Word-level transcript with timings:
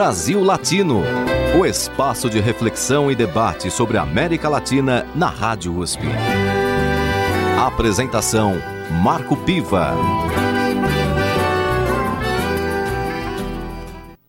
Brasil 0.00 0.42
Latino, 0.42 1.02
o 1.60 1.66
espaço 1.66 2.30
de 2.30 2.40
reflexão 2.40 3.10
e 3.10 3.14
debate 3.14 3.70
sobre 3.70 3.98
a 3.98 4.02
América 4.02 4.48
Latina 4.48 5.06
na 5.14 5.28
Rádio 5.28 5.76
USP. 5.76 6.00
Apresentação: 7.58 8.54
Marco 9.02 9.36
Piva. 9.36 9.92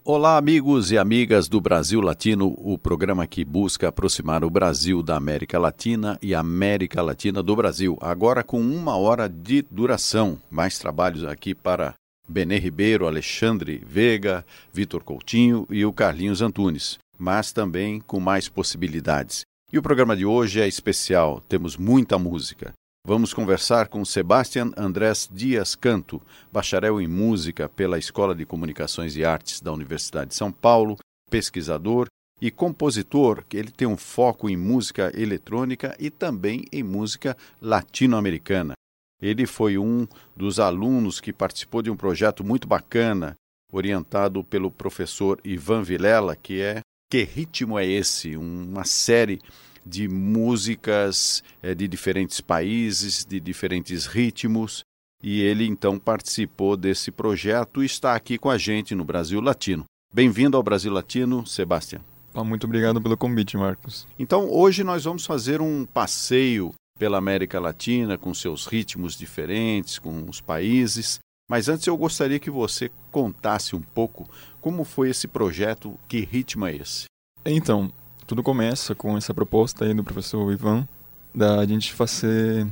Olá, 0.03 0.35
amigos 0.35 0.91
e 0.91 0.97
amigas 0.97 1.47
do 1.47 1.61
Brasil 1.61 2.01
Latino, 2.01 2.53
o 2.57 2.77
programa 2.77 3.25
que 3.25 3.45
busca 3.45 3.87
aproximar 3.87 4.43
o 4.43 4.49
Brasil 4.49 5.01
da 5.01 5.15
América 5.15 5.57
Latina 5.57 6.19
e 6.21 6.35
a 6.35 6.41
América 6.41 7.01
Latina 7.01 7.41
do 7.41 7.55
Brasil. 7.55 7.97
Agora 8.01 8.43
com 8.43 8.59
uma 8.59 8.97
hora 8.97 9.29
de 9.29 9.65
duração. 9.71 10.37
Mais 10.49 10.77
trabalhos 10.77 11.23
aqui 11.23 11.55
para 11.55 11.93
Benê 12.31 12.57
Ribeiro, 12.57 13.05
Alexandre 13.05 13.83
Veiga, 13.85 14.45
Vitor 14.71 15.03
Coutinho 15.03 15.67
e 15.69 15.85
o 15.85 15.91
Carlinhos 15.91 16.41
Antunes, 16.41 16.97
mas 17.19 17.51
também 17.51 17.99
com 17.99 18.21
mais 18.21 18.47
possibilidades. 18.47 19.41
E 19.71 19.77
o 19.77 19.81
programa 19.81 20.15
de 20.15 20.25
hoje 20.25 20.61
é 20.61 20.67
especial, 20.67 21.43
temos 21.49 21.75
muita 21.75 22.17
música. 22.17 22.73
Vamos 23.05 23.33
conversar 23.33 23.89
com 23.89 24.05
Sebastian 24.05 24.71
Andrés 24.77 25.29
Dias 25.31 25.75
Canto, 25.75 26.21
bacharel 26.51 27.01
em 27.01 27.07
música 27.07 27.67
pela 27.67 27.99
Escola 27.99 28.33
de 28.33 28.45
Comunicações 28.45 29.17
e 29.17 29.25
Artes 29.25 29.59
da 29.59 29.73
Universidade 29.73 30.29
de 30.29 30.35
São 30.35 30.51
Paulo, 30.51 30.97
pesquisador 31.29 32.07
e 32.39 32.49
compositor, 32.49 33.43
que 33.47 33.57
ele 33.57 33.71
tem 33.71 33.87
um 33.87 33.97
foco 33.97 34.49
em 34.49 34.55
música 34.55 35.11
eletrônica 35.15 35.95
e 35.99 36.09
também 36.09 36.63
em 36.71 36.81
música 36.81 37.35
latino-americana. 37.61 38.73
Ele 39.21 39.45
foi 39.45 39.77
um 39.77 40.07
dos 40.35 40.59
alunos 40.59 41.21
que 41.21 41.31
participou 41.31 41.81
de 41.81 41.91
um 41.91 41.95
projeto 41.95 42.43
muito 42.43 42.67
bacana, 42.67 43.35
orientado 43.71 44.43
pelo 44.43 44.71
professor 44.71 45.39
Ivan 45.43 45.83
Vilela, 45.83 46.35
que 46.35 46.59
é 46.59 46.81
Que 47.09 47.23
Ritmo 47.23 47.77
é 47.77 47.85
Esse? 47.85 48.35
Uma 48.35 48.83
série 48.83 49.39
de 49.85 50.07
músicas 50.07 51.43
é, 51.61 51.73
de 51.73 51.87
diferentes 51.87 52.41
países, 52.41 53.25
de 53.25 53.39
diferentes 53.39 54.05
ritmos. 54.05 54.83
E 55.23 55.41
ele 55.41 55.65
então 55.67 55.99
participou 55.99 56.75
desse 56.75 57.11
projeto 57.11 57.83
e 57.83 57.85
está 57.85 58.15
aqui 58.15 58.39
com 58.39 58.49
a 58.49 58.57
gente 58.57 58.95
no 58.95 59.05
Brasil 59.05 59.39
Latino. 59.39 59.85
Bem-vindo 60.11 60.57
ao 60.57 60.63
Brasil 60.63 60.91
Latino, 60.91 61.45
Sebastião. 61.45 62.01
Muito 62.33 62.65
obrigado 62.65 63.01
pelo 63.01 63.17
convite, 63.17 63.55
Marcos. 63.57 64.07
Então, 64.17 64.49
hoje 64.49 64.83
nós 64.83 65.03
vamos 65.03 65.25
fazer 65.25 65.61
um 65.61 65.85
passeio 65.85 66.73
pela 67.01 67.17
América 67.17 67.59
Latina, 67.59 68.15
com 68.15 68.31
seus 68.31 68.67
ritmos 68.67 69.17
diferentes, 69.17 69.97
com 69.97 70.29
os 70.29 70.39
países. 70.39 71.17
Mas 71.49 71.67
antes 71.67 71.87
eu 71.87 71.97
gostaria 71.97 72.37
que 72.37 72.51
você 72.51 72.91
contasse 73.11 73.75
um 73.75 73.81
pouco 73.81 74.29
como 74.61 74.83
foi 74.83 75.09
esse 75.09 75.27
projeto, 75.27 75.97
que 76.07 76.19
ritmo 76.19 76.67
é 76.67 76.75
esse? 76.75 77.05
Então, 77.43 77.91
tudo 78.27 78.43
começa 78.43 78.93
com 78.93 79.17
essa 79.17 79.33
proposta 79.33 79.83
aí 79.83 79.95
do 79.95 80.03
professor 80.03 80.53
Ivan, 80.53 80.87
da 81.33 81.65
gente 81.65 81.91
fazer 81.91 82.67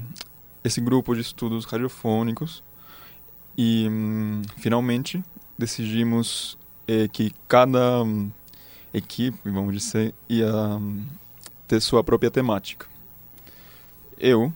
esse 0.64 0.80
grupo 0.80 1.16
de 1.16 1.22
estudos 1.22 1.66
radiofônicos 1.66 2.64
e 3.58 3.88
hum, 3.90 4.44
finalmente 4.58 5.24
decidimos 5.58 6.56
é, 6.88 7.08
que 7.08 7.32
cada 7.48 8.04
hum, 8.04 8.30
equipe, 8.94 9.50
vamos 9.50 9.74
dizer, 9.74 10.14
ia 10.30 10.54
hum, 10.54 11.04
ter 11.68 11.82
sua 11.82 12.04
própria 12.04 12.30
temática 12.30 12.89
eu 14.20 14.52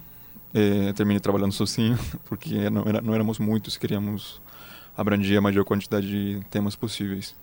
eh, 0.53 0.93
terminei 0.93 1.19
trabalhando 1.19 1.51
sozinho, 1.51 1.97
porque 2.25 2.69
não, 2.69 2.83
era, 2.85 3.01
não 3.01 3.13
éramos 3.13 3.39
muitos, 3.39 3.77
queríamos 3.77 4.41
abranger 4.95 5.37
a 5.37 5.41
maior 5.41 5.63
quantidade 5.63 6.07
de 6.07 6.45
temas 6.45 6.75
possíveis. 6.75 7.35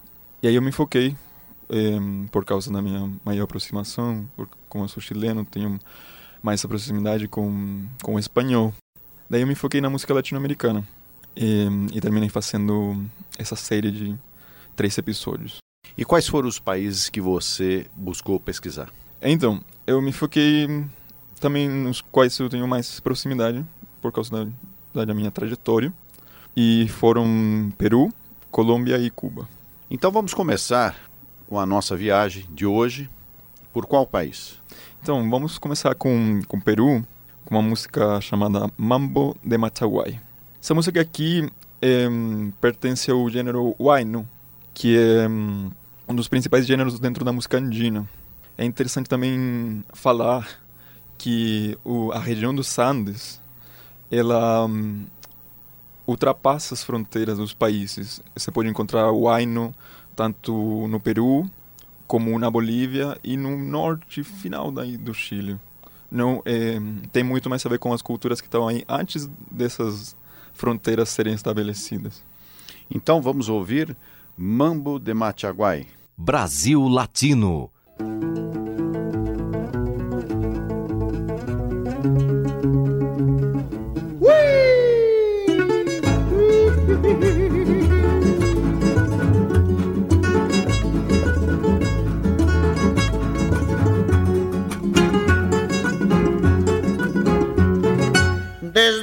E 0.42 0.48
aí 0.48 0.54
eu 0.54 0.62
me 0.62 0.70
foquei, 0.70 1.16
eh, 1.68 1.98
por 2.30 2.44
causa 2.44 2.72
da 2.72 2.80
minha 2.80 3.10
maior 3.24 3.44
aproximação, 3.44 4.28
por, 4.36 4.48
como 4.68 4.84
eu 4.84 4.88
sou 4.88 5.02
chileno, 5.02 5.44
tenho 5.44 5.78
mais 6.42 6.60
essa 6.60 6.68
proximidade 6.68 7.26
com, 7.26 7.86
com 8.02 8.14
o 8.14 8.18
espanhol. 8.18 8.72
Daí 9.28 9.40
eu 9.40 9.46
me 9.46 9.54
foquei 9.54 9.80
na 9.80 9.90
música 9.90 10.14
latino-americana 10.14 10.86
e, 11.36 11.66
e 11.92 12.00
terminei 12.00 12.28
fazendo 12.28 13.04
essa 13.38 13.56
série 13.56 13.90
de 13.90 14.18
três 14.76 14.96
episódios. 14.98 15.58
E 15.96 16.04
quais 16.04 16.26
foram 16.26 16.48
os 16.48 16.58
países 16.58 17.08
que 17.08 17.20
você 17.20 17.86
buscou 17.94 18.40
pesquisar? 18.40 18.90
Então, 19.20 19.62
eu 19.86 20.00
me 20.00 20.12
foquei 20.12 20.66
também 21.40 21.68
nos 21.68 22.00
quais 22.00 22.38
eu 22.38 22.48
tenho 22.48 22.68
mais 22.68 23.00
proximidade 23.00 23.64
por 24.00 24.12
causa 24.12 24.46
da, 24.94 25.04
da 25.04 25.14
minha 25.14 25.30
trajetória. 25.30 25.92
E 26.56 26.86
foram 26.88 27.72
Peru, 27.78 28.12
Colômbia 28.50 28.98
e 28.98 29.10
Cuba. 29.10 29.48
Então 29.90 30.12
vamos 30.12 30.34
começar 30.34 30.94
com 31.48 31.58
a 31.58 31.66
nossa 31.66 31.96
viagem 31.96 32.46
de 32.50 32.66
hoje. 32.66 33.08
Por 33.72 33.86
qual 33.86 34.06
país? 34.06 34.60
Então 35.02 35.28
vamos 35.30 35.58
começar 35.58 35.94
com, 35.94 36.40
com 36.46 36.60
Peru, 36.60 37.04
com 37.44 37.54
uma 37.54 37.62
música 37.62 38.20
chamada 38.20 38.70
Mambo 38.76 39.36
de 39.42 39.56
Machaguay. 39.56 40.20
Essa 40.62 40.74
música 40.74 41.00
aqui 41.00 41.48
é, 41.80 42.06
pertence 42.60 43.10
ao 43.10 43.28
gênero 43.30 43.74
huayno, 43.80 44.28
que 44.74 44.98
é 44.98 45.28
um 45.28 46.14
dos 46.14 46.28
principais 46.28 46.66
gêneros 46.66 46.98
dentro 46.98 47.24
da 47.24 47.32
música 47.32 47.58
andina. 47.58 48.08
É 48.58 48.64
interessante 48.64 49.08
também 49.08 49.82
falar 49.92 50.46
que 51.20 51.76
o, 51.84 52.12
a 52.12 52.18
região 52.18 52.54
dos 52.54 52.78
Andes 52.78 53.38
ela 54.10 54.64
um, 54.64 55.04
ultrapassa 56.06 56.72
as 56.72 56.82
fronteiras 56.82 57.36
dos 57.36 57.52
países. 57.52 58.22
Você 58.34 58.50
pode 58.50 58.70
encontrar 58.70 59.12
o 59.12 59.28
Aino 59.28 59.74
tanto 60.16 60.88
no 60.88 60.98
Peru 60.98 61.44
como 62.06 62.38
na 62.38 62.50
Bolívia 62.50 63.18
e 63.22 63.36
no 63.36 63.58
norte 63.58 64.24
final 64.24 64.72
daí 64.72 64.96
do 64.96 65.12
Chile. 65.12 65.60
Não 66.10 66.42
é, 66.46 66.80
tem 67.12 67.22
muito 67.22 67.50
mais 67.50 67.64
a 67.66 67.68
ver 67.68 67.78
com 67.78 67.92
as 67.92 68.00
culturas 68.00 68.40
que 68.40 68.46
estão 68.46 68.66
aí 68.66 68.82
antes 68.88 69.30
dessas 69.50 70.16
fronteiras 70.54 71.10
serem 71.10 71.34
estabelecidas. 71.34 72.24
Então 72.90 73.20
vamos 73.20 73.50
ouvir 73.50 73.94
Mambo 74.38 74.98
de 74.98 75.12
Machaguay. 75.12 75.86
Brasil 76.16 76.88
Latino. 76.88 77.70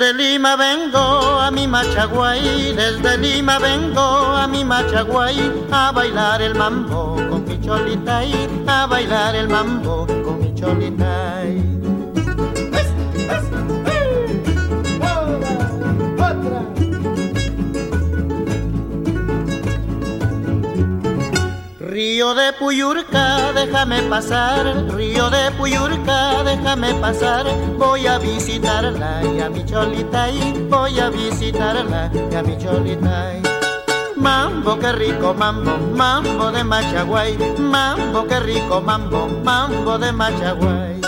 Desde 0.08 0.24
Lima 0.24 0.56
vengo 0.56 0.98
a 0.98 1.52
mi 1.52 1.68
Machaguay, 1.68 2.74
desde 2.74 3.18
Lima 3.18 3.60
vengo 3.60 4.00
a 4.00 4.48
mi 4.48 4.64
Machaguay 4.64 5.52
a 5.70 5.92
bailar 5.92 6.42
el 6.42 6.56
mambo 6.56 7.18
con 7.30 7.44
mi 7.44 7.60
cholita 7.60 8.24
y 8.24 8.48
a 8.68 8.86
bailar 8.86 9.36
el 9.36 9.50
mambo 9.50 10.08
con 10.24 10.40
mi 10.40 10.56
cholita. 10.56 11.44
Río 22.18 22.34
de 22.34 22.52
Puyurca, 22.54 23.54
déjame 23.54 24.02
pasar, 24.10 24.66
río 24.96 25.30
de 25.30 25.52
Puyurca, 25.52 26.44
déjame 26.44 26.96
pasar, 26.96 27.46
voy 27.78 28.08
a 28.08 28.18
visitarla 28.18 29.22
y 29.24 29.40
a 29.40 29.52
mi 29.52 29.64
cholita 29.64 30.32
y 30.32 30.66
voy 30.68 31.00
a 31.00 31.12
visitarla 31.12 32.10
y 32.32 32.34
a 32.34 32.42
mi 32.42 32.58
cholita. 32.58 33.34
Mambo, 34.16 34.80
qué 34.80 34.94
rico 34.94 35.36
mambo, 35.36 35.78
mambo 35.94 36.52
de 36.52 36.64
Machaguay, 36.64 37.38
mambo, 37.60 38.26
qué 38.26 38.40
rico 38.40 38.82
mambo, 38.82 39.28
mambo 39.44 40.00
de 40.00 40.12
Machaguay. 40.12 41.00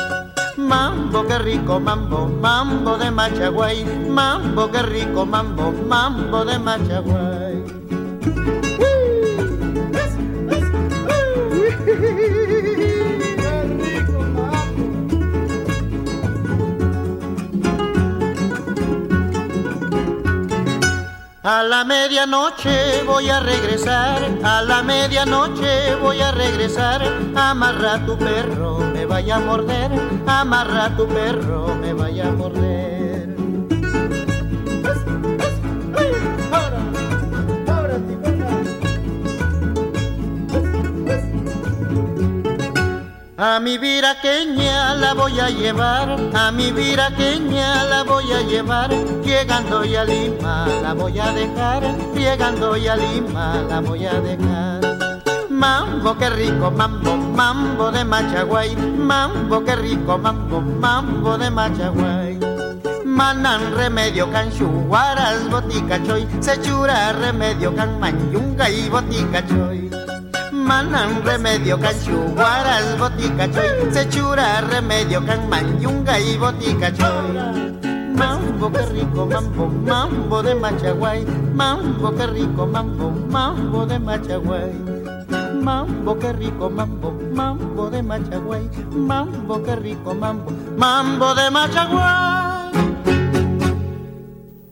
Mambo, 0.58 1.26
qué 1.26 1.40
rico 1.40 1.80
mambo, 1.80 2.28
mambo 2.28 3.00
de 3.00 3.10
Machaguay, 3.10 3.84
mambo, 4.08 4.70
qué 4.70 4.84
rico 4.84 5.26
mambo, 5.26 5.72
mambo 5.72 6.46
de 6.46 6.60
Machaguay. 6.60 8.59
A 21.52 21.64
la 21.64 21.84
medianoche 21.84 23.02
voy 23.08 23.28
a 23.32 23.40
regresar, 23.40 24.22
a 24.44 24.62
la 24.62 24.84
medianoche 24.84 25.96
voy 25.96 26.22
a 26.22 26.32
regresar. 26.32 27.02
Amarra 27.36 28.06
tu 28.06 28.16
perro, 28.16 28.78
me 28.78 29.08
vaya 29.08 29.38
a 29.38 29.40
morder, 29.40 29.90
amarra 30.28 30.96
tu 30.96 31.08
perro, 31.08 31.74
me 31.74 31.92
vaya 31.92 32.28
a 32.28 32.32
morder. 32.34 32.89
A 43.42 43.58
mi 43.58 43.78
viraqueña 43.78 44.96
la 44.96 45.14
voy 45.14 45.40
a 45.40 45.50
llevar, 45.50 46.14
a 46.36 46.52
mi 46.52 46.74
viraqueña 46.74 47.86
la 47.86 48.04
voy 48.04 48.30
a 48.34 48.42
llevar, 48.42 48.90
llegando 49.24 49.86
ya 49.86 50.02
a 50.02 50.04
Lima 50.04 50.68
la 50.84 50.94
voy 50.94 51.18
a 51.18 51.32
dejar, 51.32 51.82
llegando 52.14 52.76
ya 52.76 52.94
a 52.94 52.98
Lima 52.98 53.64
la 53.70 53.80
voy 53.80 54.06
a 54.06 54.20
dejar. 54.20 55.22
Mambo, 55.50 56.18
qué 56.18 56.30
rico, 56.32 56.70
mambo, 56.70 57.16
mambo 57.16 57.90
de 57.92 58.04
Machaguay, 58.04 58.76
mambo, 58.76 59.64
qué 59.64 59.78
rico, 59.78 60.18
mambo, 60.18 60.60
mambo 60.60 61.38
de 61.38 61.50
Machaguay. 61.50 62.38
Manan 63.06 63.74
remedio 63.74 64.30
can 64.34 64.52
chuguaras 64.52 65.50
botica 65.50 66.04
choy, 66.04 66.28
se 66.42 66.60
chura 66.60 67.14
remedio 67.14 67.74
can 67.74 68.02
manyunga 68.02 68.70
y 68.70 68.90
botica 68.90 69.48
choy 69.48 69.99
manan 70.70 71.26
remedio 71.26 71.76
can 71.82 71.98
chuguaras 72.06 72.88
botica 73.00 73.46
choy 73.54 73.70
se 73.94 74.06
chura 74.14 74.62
remedio 74.70 75.20
can 75.26 75.42
manyunga 75.50 76.20
y 76.20 76.38
botica 76.38 76.94
choy 76.94 77.80
mambo 78.20 78.70
que 78.70 78.86
rico 78.94 79.26
mambo 79.26 79.68
mambo 79.68 80.44
de 80.44 80.54
machaguay. 80.56 81.26
Mambo 81.54 82.12
que 82.12 82.28
rico 82.28 82.66
mambo 82.68 83.12
mambo 83.32 83.86
de 83.86 84.00
machaguay. 84.00 84.74
Mambo 85.64 86.20
que 86.20 86.34
rico 86.34 86.70
mambo 86.70 87.12
mambo 87.34 87.90
de 87.90 88.04
machaguay. 88.04 88.70
Mambo 88.92 89.64
que 89.64 89.76
rico 89.76 90.14
mambo 90.14 90.52
mambo 90.78 91.34
de 91.34 91.50
machaguay. 91.50 92.70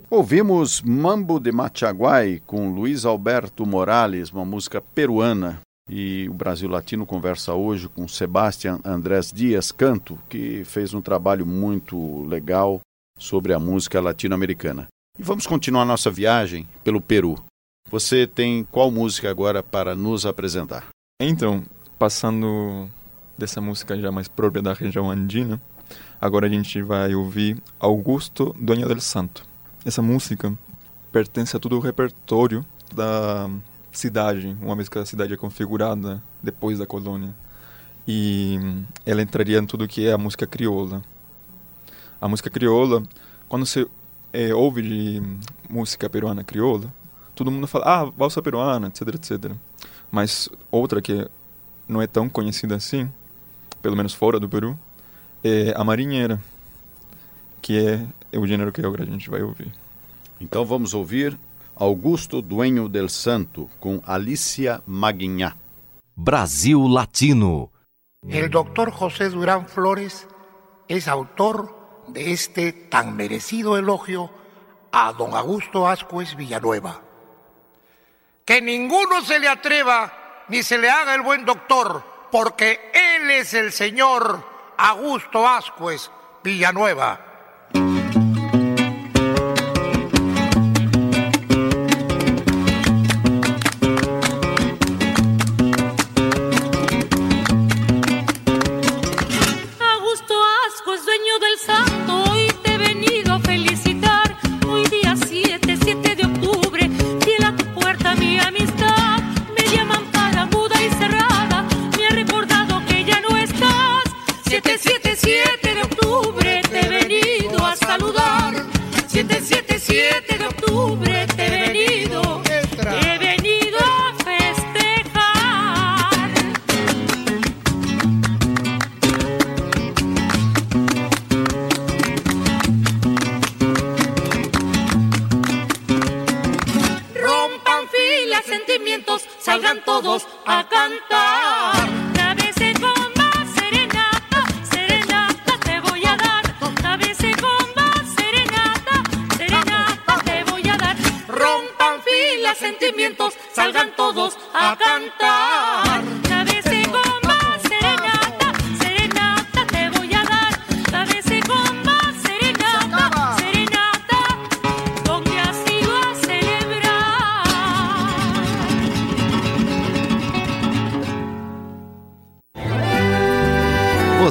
Ouvimos 0.09 0.81
Mambo 0.85 1.37
de 1.37 1.51
Machaguay 1.51 2.41
com 2.47 2.73
Luiz 2.73 3.05
Alberto 3.05 3.65
Morales, 3.65 4.31
uma 4.31 4.45
música 4.45 4.81
peruana 4.81 5.59
e 5.89 6.27
o 6.29 6.33
Brasil 6.33 6.69
Latino 6.69 7.05
conversa 7.05 7.53
hoje 7.53 7.87
com 7.87 8.07
Sebastián 8.07 8.79
Andrés 8.83 9.31
Dias 9.31 9.71
Canto, 9.71 10.19
que 10.29 10.63
fez 10.65 10.93
um 10.93 11.01
trabalho 11.01 11.45
muito 11.45 12.23
legal 12.25 12.81
sobre 13.17 13.53
a 13.53 13.59
música 13.59 14.01
latino-americana. 14.01 14.87
E 15.17 15.23
vamos 15.23 15.47
continuar 15.47 15.85
nossa 15.85 16.11
viagem 16.11 16.67
pelo 16.83 17.01
Peru. 17.01 17.43
Você 17.89 18.27
tem 18.27 18.63
qual 18.65 18.91
música 18.91 19.29
agora 19.29 19.63
para 19.63 19.95
nos 19.95 20.25
apresentar? 20.25 20.89
Então, 21.21 21.63
passando 21.97 22.87
dessa 23.37 23.61
música 23.61 23.99
já 23.99 24.11
mais 24.11 24.27
própria 24.27 24.61
da 24.61 24.73
região 24.73 25.09
andina, 25.09 25.59
agora 26.19 26.47
a 26.47 26.49
gente 26.49 26.81
vai 26.81 27.15
ouvir 27.15 27.61
Augusto 27.79 28.53
Dueño 28.59 28.87
del 28.87 28.99
Santo. 28.99 29.45
Essa 29.85 30.01
música 30.01 30.53
pertence 31.11 31.55
a 31.55 31.59
todo 31.59 31.77
o 31.77 31.79
repertório 31.79 32.65
da 32.93 33.49
cidade, 33.91 34.55
uma 34.61 34.75
vez 34.75 34.89
que 34.89 34.97
a 34.97 35.05
cidade 35.05 35.33
é 35.33 35.37
configurada 35.37 36.21
depois 36.41 36.79
da 36.79 36.85
colônia. 36.85 37.33
E 38.07 38.57
ela 39.05 39.21
entraria 39.21 39.59
em 39.59 39.65
tudo 39.65 39.87
que 39.87 40.07
é 40.07 40.13
a 40.13 40.17
música 40.17 40.47
crioula. 40.47 41.01
A 42.21 42.27
música 42.27 42.49
crioula, 42.49 43.03
quando 43.49 43.65
você 43.65 43.87
é, 44.31 44.53
ouve 44.53 44.81
de 44.81 45.21
música 45.69 46.09
peruana 46.09 46.43
crioula, 46.43 46.93
todo 47.35 47.51
mundo 47.51 47.67
fala, 47.67 47.85
ah, 47.85 48.05
valsa 48.05 48.41
peruana, 48.41 48.87
etc, 48.87 49.15
etc. 49.15 49.51
Mas 50.11 50.49
outra 50.71 51.01
que 51.01 51.27
não 51.87 52.01
é 52.01 52.07
tão 52.07 52.27
conhecida 52.27 52.75
assim, 52.75 53.09
pelo 53.81 53.95
menos 53.95 54.13
fora 54.13 54.39
do 54.39 54.49
Peru, 54.49 54.77
é 55.43 55.73
a 55.75 55.83
marinheira, 55.83 56.41
que 57.61 57.77
é, 57.77 58.07
é 58.31 58.39
o 58.39 58.47
gênero 58.47 58.71
que 58.71 58.81
a 58.81 59.05
gente 59.05 59.29
vai 59.29 59.41
ouvir. 59.41 59.71
Então 60.39 60.65
vamos 60.65 60.93
ouvir 60.93 61.37
Augusto 61.79 62.41
Dueño 62.41 62.87
del 62.89 63.09
Santo 63.09 63.67
con 63.79 64.01
Alicia 64.05 64.81
Maguiñá. 64.85 65.55
Brasil 66.15 66.77
Latino. 66.93 67.71
El 68.27 68.49
doctor 68.49 68.91
José 68.91 69.29
Durán 69.29 69.67
Flores 69.67 70.27
es 70.87 71.07
autor 71.07 72.03
de 72.07 72.31
este 72.31 72.71
tan 72.71 73.15
merecido 73.15 73.77
elogio 73.77 74.31
a 74.91 75.13
don 75.13 75.35
Augusto 75.35 75.87
Ascuez 75.87 76.35
Villanueva. 76.35 77.01
Que 78.43 78.61
ninguno 78.61 79.21
se 79.21 79.39
le 79.39 79.47
atreva 79.47 80.45
ni 80.47 80.63
se 80.63 80.77
le 80.77 80.89
haga 80.89 81.13
el 81.13 81.21
buen 81.21 81.45
doctor, 81.45 82.03
porque 82.31 82.91
él 82.93 83.29
es 83.31 83.53
el 83.53 83.71
señor 83.71 84.43
Augusto 84.77 85.47
Ascuez 85.47 86.09
Villanueva. 86.43 87.26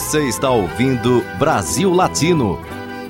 Você 0.06 0.28
está 0.28 0.50
ouvindo 0.50 1.20
Brasil 1.36 1.92
Latino, 1.92 2.60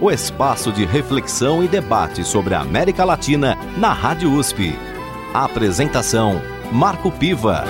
o 0.01 0.11
espaço 0.11 0.73
de 0.73 0.87
reflexão 0.87 1.63
e 1.63 1.69
debate 1.69 2.25
sobre 2.25 2.55
a 2.55 2.63
América 2.63 3.05
Latina 3.05 3.55
na 3.77 3.93
Rádio 3.93 4.33
USP. 4.33 4.73
A 5.35 5.45
apresentação: 5.45 6.41
Marco 6.73 7.13
Piva. 7.13 7.65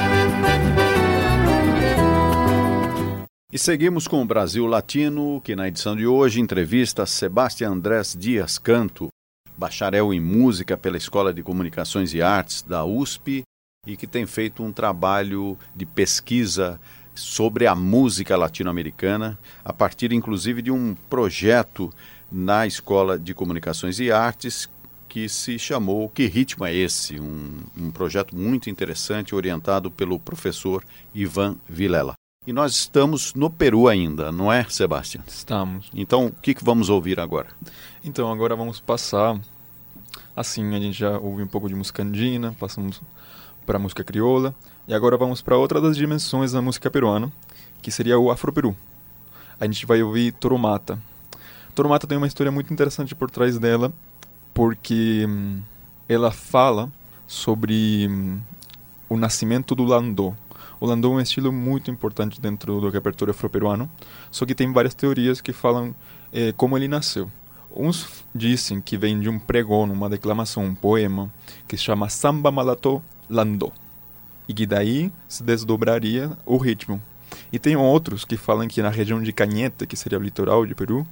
E 3.52 3.58
seguimos 3.58 4.06
com 4.06 4.22
o 4.22 4.24
Brasil 4.24 4.64
Latino, 4.64 5.40
que 5.40 5.56
na 5.56 5.66
edição 5.66 5.96
de 5.96 6.06
hoje 6.06 6.40
entrevista 6.40 7.04
Sebastião 7.04 7.72
Andrés 7.72 8.14
Dias 8.16 8.58
Canto, 8.58 9.08
bacharel 9.58 10.14
em 10.14 10.20
música 10.20 10.76
pela 10.76 10.96
Escola 10.96 11.34
de 11.34 11.42
Comunicações 11.42 12.14
e 12.14 12.22
Artes 12.22 12.62
da 12.62 12.84
USP 12.84 13.42
e 13.84 13.96
que 13.96 14.06
tem 14.06 14.24
feito 14.24 14.62
um 14.62 14.72
trabalho 14.72 15.58
de 15.74 15.84
pesquisa 15.84 16.80
sobre 17.16 17.66
a 17.66 17.74
música 17.74 18.36
latino-americana, 18.36 19.38
a 19.64 19.72
partir 19.72 20.12
inclusive 20.12 20.62
de 20.62 20.70
um 20.70 20.94
projeto 21.08 21.92
na 22.30 22.66
Escola 22.66 23.18
de 23.18 23.34
Comunicações 23.34 23.98
e 23.98 24.12
Artes 24.12 24.68
que 25.08 25.28
se 25.28 25.58
chamou 25.58 26.08
Que 26.10 26.26
Ritmo 26.26 26.64
é 26.66 26.74
Esse? 26.74 27.18
Um, 27.18 27.60
um 27.76 27.90
projeto 27.90 28.36
muito 28.36 28.68
interessante 28.68 29.34
orientado 29.34 29.90
pelo 29.90 30.18
professor 30.20 30.84
Ivan 31.14 31.56
Vilela. 31.68 32.14
E 32.46 32.52
nós 32.52 32.72
estamos 32.72 33.34
no 33.34 33.50
Peru 33.50 33.88
ainda, 33.88 34.30
não 34.30 34.52
é, 34.52 34.64
Sebastião? 34.64 35.24
Estamos. 35.26 35.90
Então, 35.94 36.26
o 36.26 36.32
que, 36.32 36.54
que 36.54 36.62
vamos 36.62 36.88
ouvir 36.88 37.18
agora? 37.18 37.48
Então, 38.04 38.30
agora 38.30 38.54
vamos 38.54 38.78
passar. 38.78 39.40
Assim, 40.36 40.74
a 40.74 40.78
gente 40.78 40.98
já 40.98 41.18
ouviu 41.18 41.44
um 41.44 41.48
pouco 41.48 41.68
de 41.68 41.74
música 41.74 42.02
andina, 42.02 42.54
passamos 42.60 43.00
para 43.64 43.78
a 43.78 43.80
música 43.80 44.04
crioula. 44.04 44.54
E 44.88 44.94
agora 44.94 45.16
vamos 45.16 45.42
para 45.42 45.56
outra 45.56 45.80
das 45.80 45.96
dimensões 45.96 46.52
da 46.52 46.62
música 46.62 46.88
peruana, 46.88 47.32
que 47.82 47.90
seria 47.90 48.16
o 48.20 48.30
Afro-Peru. 48.30 48.76
A 49.58 49.64
gente 49.64 49.84
vai 49.84 50.00
ouvir 50.00 50.30
Toromata. 50.30 50.96
Toromata 51.74 52.06
tem 52.06 52.16
uma 52.16 52.28
história 52.28 52.52
muito 52.52 52.72
interessante 52.72 53.12
por 53.12 53.28
trás 53.28 53.58
dela, 53.58 53.92
porque 54.54 55.26
hum, 55.28 55.60
ela 56.08 56.30
fala 56.30 56.88
sobre 57.26 58.06
hum, 58.08 58.38
o 59.08 59.16
nascimento 59.16 59.74
do 59.74 59.82
landô. 59.82 60.32
O 60.78 60.86
landau 60.86 61.14
é 61.14 61.16
um 61.16 61.20
estilo 61.20 61.52
muito 61.52 61.90
importante 61.90 62.40
dentro 62.40 62.80
do 62.80 62.88
repertório 62.88 63.32
afro-peruano, 63.32 63.90
só 64.30 64.46
que 64.46 64.54
tem 64.54 64.72
várias 64.72 64.94
teorias 64.94 65.40
que 65.40 65.52
falam 65.52 65.92
eh, 66.32 66.52
como 66.56 66.78
ele 66.78 66.86
nasceu. 66.86 67.28
Uns 67.74 68.24
dizem 68.32 68.80
que 68.80 68.96
vem 68.96 69.18
de 69.18 69.28
um 69.28 69.38
pregão, 69.38 69.82
uma 69.82 70.08
declamação, 70.08 70.64
um 70.64 70.76
poema, 70.76 71.28
que 71.66 71.76
se 71.76 71.82
chama 71.82 72.08
Samba 72.08 72.52
Malató 72.52 73.02
Landó, 73.28 73.72
e 74.48 74.54
que 74.54 74.66
daí 74.66 75.12
se 75.28 75.42
desdobraria 75.42 76.30
o 76.44 76.56
ritmo. 76.56 77.00
E 77.52 77.58
tem 77.58 77.76
outros 77.76 78.24
que 78.24 78.36
falam 78.36 78.68
que 78.68 78.82
na 78.82 78.90
região 78.90 79.22
de 79.22 79.32
Cañete, 79.32 79.86
que 79.86 79.96
seria 79.96 80.18
o 80.18 80.22
litoral 80.22 80.64
de 80.66 80.74
Peru, 80.74 81.06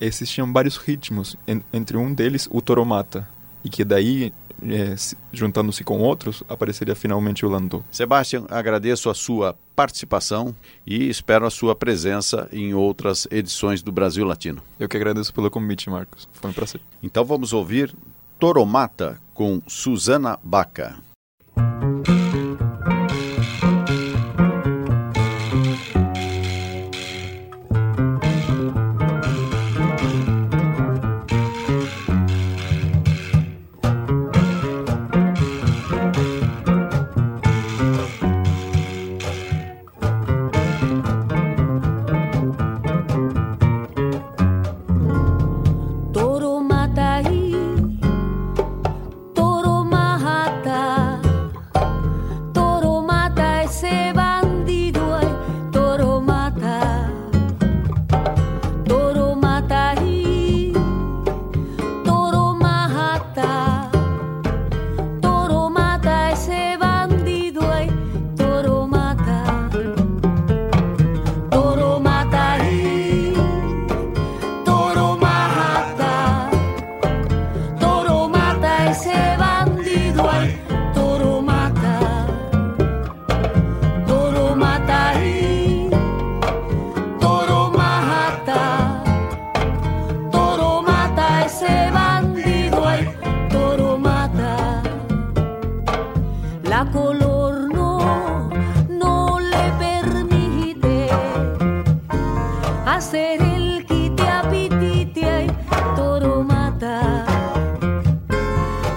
existiam 0.00 0.52
vários 0.52 0.76
ritmos, 0.76 1.36
entre 1.72 1.96
um 1.96 2.12
deles 2.12 2.48
o 2.50 2.60
toromata, 2.60 3.28
e 3.64 3.68
que 3.68 3.84
daí 3.84 4.32
é, 4.62 4.94
juntando-se 5.32 5.84
com 5.84 6.00
outros, 6.00 6.42
apareceria 6.48 6.94
finalmente 6.94 7.44
o 7.44 7.48
Landau. 7.48 7.84
Sebastião, 7.90 8.46
agradeço 8.48 9.10
a 9.10 9.14
sua 9.14 9.56
participação 9.74 10.54
e 10.86 11.08
espero 11.08 11.46
a 11.46 11.50
sua 11.50 11.74
presença 11.74 12.48
em 12.52 12.72
outras 12.72 13.26
edições 13.30 13.82
do 13.82 13.92
Brasil 13.92 14.24
Latino. 14.24 14.62
Eu 14.78 14.88
que 14.88 14.96
agradeço 14.96 15.32
pelo 15.34 15.50
convite, 15.50 15.90
Marcos. 15.90 16.28
Foi 16.32 16.50
um 16.50 16.54
prazer. 16.54 16.80
Então 17.02 17.24
vamos 17.24 17.52
ouvir 17.52 17.94
Toromata 18.38 19.20
com 19.34 19.60
Susana 19.66 20.38
Baca. 20.42 21.05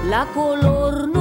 la 0.10 0.25
color 0.34 1.08
no 1.08 1.19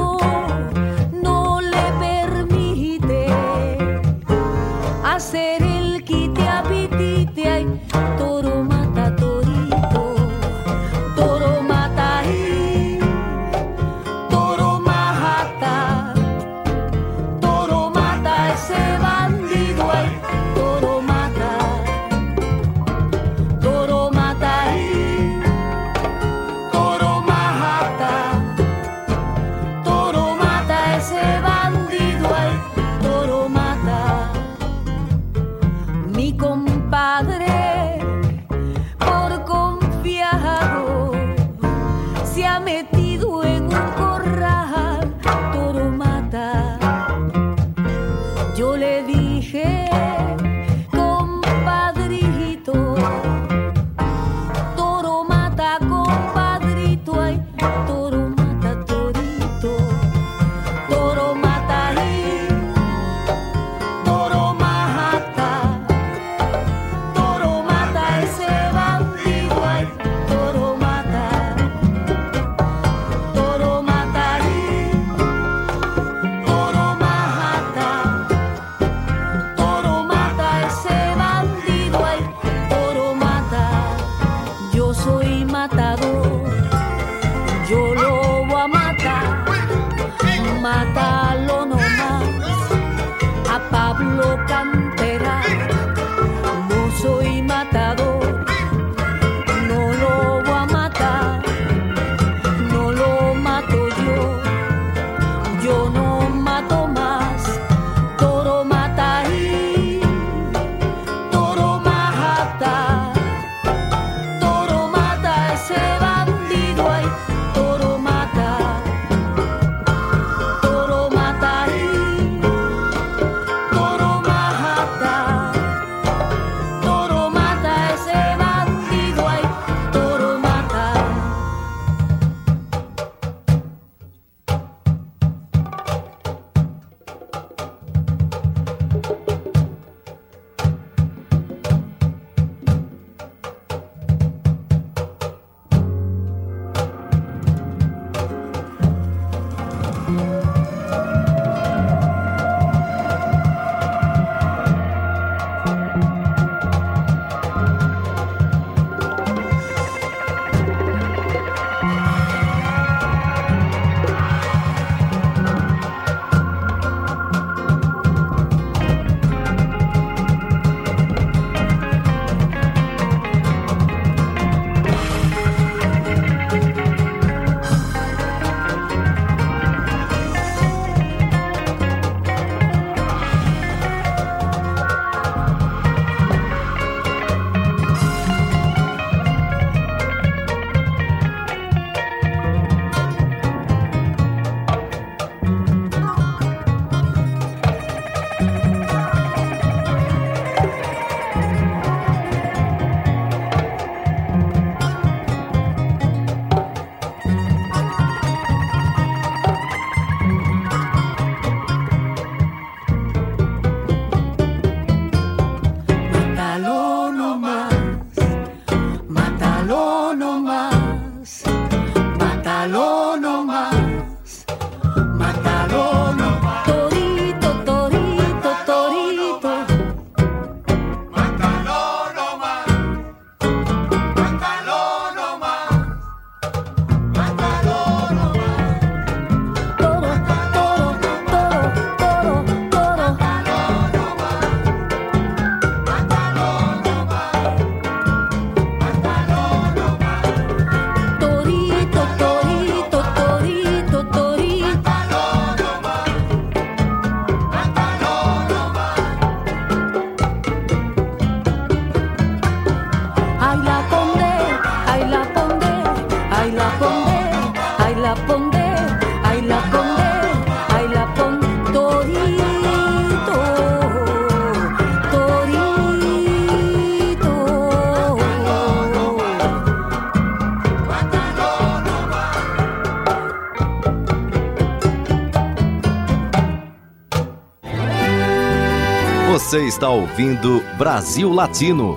está 289.78 289.90
ouvindo 289.90 290.60
Brasil 290.76 291.30
Latino, 291.30 291.96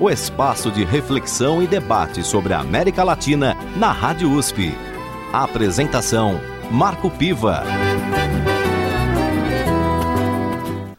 o 0.00 0.08
espaço 0.08 0.70
de 0.70 0.82
reflexão 0.82 1.62
e 1.62 1.66
debate 1.66 2.24
sobre 2.24 2.54
a 2.54 2.60
América 2.60 3.04
Latina 3.04 3.54
na 3.76 3.92
Rádio 3.92 4.32
USP. 4.32 4.72
A 5.30 5.44
apresentação 5.44 6.40
Marco 6.70 7.10
Piva. 7.10 7.64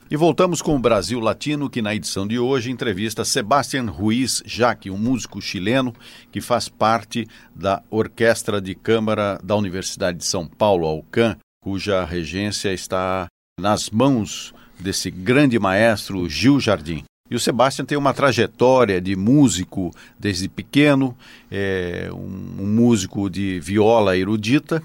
E 0.08 0.16
voltamos 0.16 0.62
com 0.62 0.76
o 0.76 0.80
Brasil 0.80 1.20
Latino, 1.20 1.68
que 1.68 1.82
na 1.82 1.96
edição 1.96 2.28
de 2.28 2.38
hoje 2.38 2.70
entrevista 2.70 3.26
Sebastián 3.26 3.88
Ruiz 3.88 4.44
Jaque, 4.46 4.92
um 4.92 5.00
músico 5.00 5.42
chileno 5.42 5.96
que 6.32 6.42
faz 6.42 6.70
parte 6.70 7.26
da 7.56 7.82
Orquestra 7.90 8.62
de 8.62 8.76
Câmara 8.76 9.40
da 9.44 9.56
Universidade 9.56 10.20
de 10.20 10.26
São 10.26 10.46
Paulo, 10.46 10.86
Alcan, 10.86 11.36
cuja 11.60 12.06
regência 12.06 12.72
está 12.72 13.26
nas 13.60 13.90
mãos 13.90 14.54
desse 14.80 15.12
grande 15.12 15.58
maestro 15.60 16.28
Gil 16.30 16.60
Jardim. 16.60 17.04
E 17.30 17.36
o 17.36 17.40
Sebastião 17.40 17.86
tem 17.86 17.98
uma 17.98 18.14
trajetória 18.14 19.00
de 19.00 19.16
músico 19.16 19.92
desde 20.18 20.50
pequeno, 20.50 21.16
é 21.52 22.10
um, 22.12 22.64
um 22.64 22.66
músico 22.66 23.30
de 23.30 23.60
viola 23.60 24.18
erudita, 24.18 24.82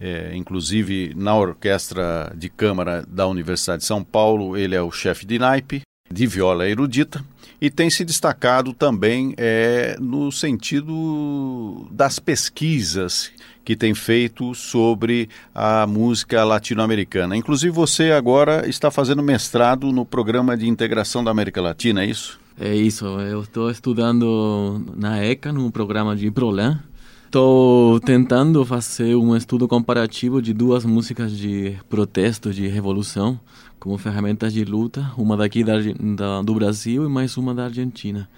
é, 0.00 0.34
inclusive 0.34 1.14
na 1.14 1.36
Orquestra 1.36 2.32
de 2.36 2.48
Câmara 2.48 3.04
da 3.06 3.26
Universidade 3.28 3.82
de 3.82 3.86
São 3.86 4.02
Paulo, 4.02 4.56
ele 4.56 4.74
é 4.74 4.82
o 4.82 4.90
chefe 4.90 5.24
de 5.24 5.38
naipe 5.38 5.82
de 6.10 6.26
viola 6.26 6.68
erudita 6.68 7.24
e 7.60 7.70
tem 7.70 7.88
se 7.88 8.04
destacado 8.04 8.72
também 8.72 9.34
é, 9.36 9.96
no 9.98 10.30
sentido 10.30 11.88
das 11.90 12.18
pesquisas 12.18 13.30
que 13.66 13.74
tem 13.74 13.94
feito 13.94 14.54
sobre 14.54 15.28
a 15.52 15.88
música 15.88 16.44
latino-americana. 16.44 17.36
Inclusive, 17.36 17.74
você 17.74 18.12
agora 18.12 18.66
está 18.68 18.92
fazendo 18.92 19.24
mestrado 19.24 19.90
no 19.90 20.06
Programa 20.06 20.56
de 20.56 20.68
Integração 20.68 21.24
da 21.24 21.32
América 21.32 21.60
Latina, 21.60 22.04
é 22.04 22.06
isso? 22.06 22.38
É 22.60 22.72
isso. 22.72 23.04
Eu 23.04 23.42
estou 23.42 23.68
estudando 23.68 24.80
na 24.96 25.20
ECA, 25.20 25.52
no 25.52 25.68
programa 25.72 26.14
de 26.14 26.30
Prolan. 26.30 26.78
Estou 27.24 27.98
tentando 27.98 28.64
fazer 28.64 29.16
um 29.16 29.36
estudo 29.36 29.66
comparativo 29.66 30.40
de 30.40 30.54
duas 30.54 30.84
músicas 30.84 31.36
de 31.36 31.76
protesto, 31.88 32.54
de 32.54 32.68
revolução, 32.68 33.38
como 33.80 33.98
ferramentas 33.98 34.52
de 34.52 34.64
luta, 34.64 35.10
uma 35.18 35.36
daqui 35.36 35.64
da, 35.64 35.74
da, 36.16 36.40
do 36.40 36.54
Brasil 36.54 37.04
e 37.04 37.08
mais 37.08 37.36
uma 37.36 37.52
da 37.52 37.64
Argentina. 37.64 38.28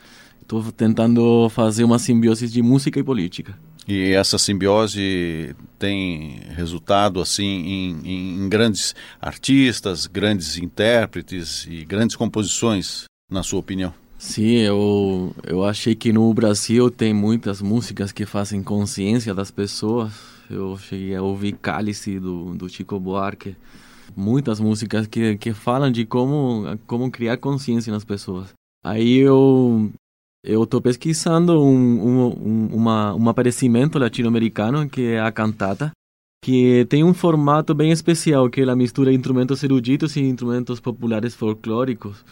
Estou 0.41 0.63
tentando 0.73 1.51
fazer 1.51 1.85
uma 1.85 1.99
simbiose 1.99 2.49
de 2.49 2.63
música 2.63 2.99
e 2.99 3.03
política. 3.03 3.55
E 3.89 4.13
essa 4.13 4.37
simbiose 4.37 5.57
tem 5.79 6.41
resultado 6.55 7.23
assim 7.23 7.47
em, 7.47 8.01
em, 8.05 8.49
grandes 8.51 8.95
artistas, 9.19 10.07
grandes 10.07 10.59
intérpretes 10.59 11.67
e 11.67 11.87
grandes 11.87 12.15
composições, 12.15 13.05
na 13.33 13.43
sua 13.43 13.61
opinião? 13.61 13.95
Sim, 14.19 14.57
eu, 14.57 15.35
eu 15.43 15.65
achei 15.65 15.95
que 15.95 16.13
no 16.13 16.35
Brasil 16.35 16.91
tem 16.91 17.15
muitas 17.15 17.63
músicas 17.63 18.13
que 18.13 18.27
fazem 18.27 18.63
consciência 18.63 19.33
das 19.33 19.51
pessoas. 19.51 20.13
Eu 20.51 20.77
cheguei 20.77 21.17
a 21.17 21.23
ouvir 21.23 21.53
Cálice 21.53 22.21
do, 22.21 22.55
do 22.55 22.69
Chico 22.69 23.01
Buarque. 23.01 23.57
Muitas 24.15 24.61
músicas 24.61 25.07
que, 25.07 25.39
que 25.39 25.55
falam 25.55 25.91
de 25.91 26.05
como, 26.05 26.79
como 26.87 27.11
criar 27.11 27.39
consciência 27.39 27.91
nas 27.91 28.05
pessoas. 28.05 28.53
Aí 28.85 29.17
eu 29.17 29.91
eu 30.43 30.63
estou 30.63 30.81
pesquisando 30.81 31.63
um, 31.63 32.29
um, 32.29 32.67
uma, 32.73 33.15
um 33.15 33.29
aparecimento 33.29 33.99
latino-americano 33.99 34.89
que 34.89 35.13
é 35.13 35.21
a 35.21 35.33
cantata, 35.33 35.93
que 36.43 36.87
tem 36.89 37.03
um 37.03 37.13
formato 37.13 37.75
bem 37.75 37.91
especial, 37.91 38.49
que 38.49 38.61
ela 38.61 38.77
mistura 38.77 39.13
instrumentos 39.13 39.63
eruditos 39.63 40.17
e 40.17 40.21
instrumentos 40.21 40.81
populares 40.81 41.35
folclóricos. 41.35 42.25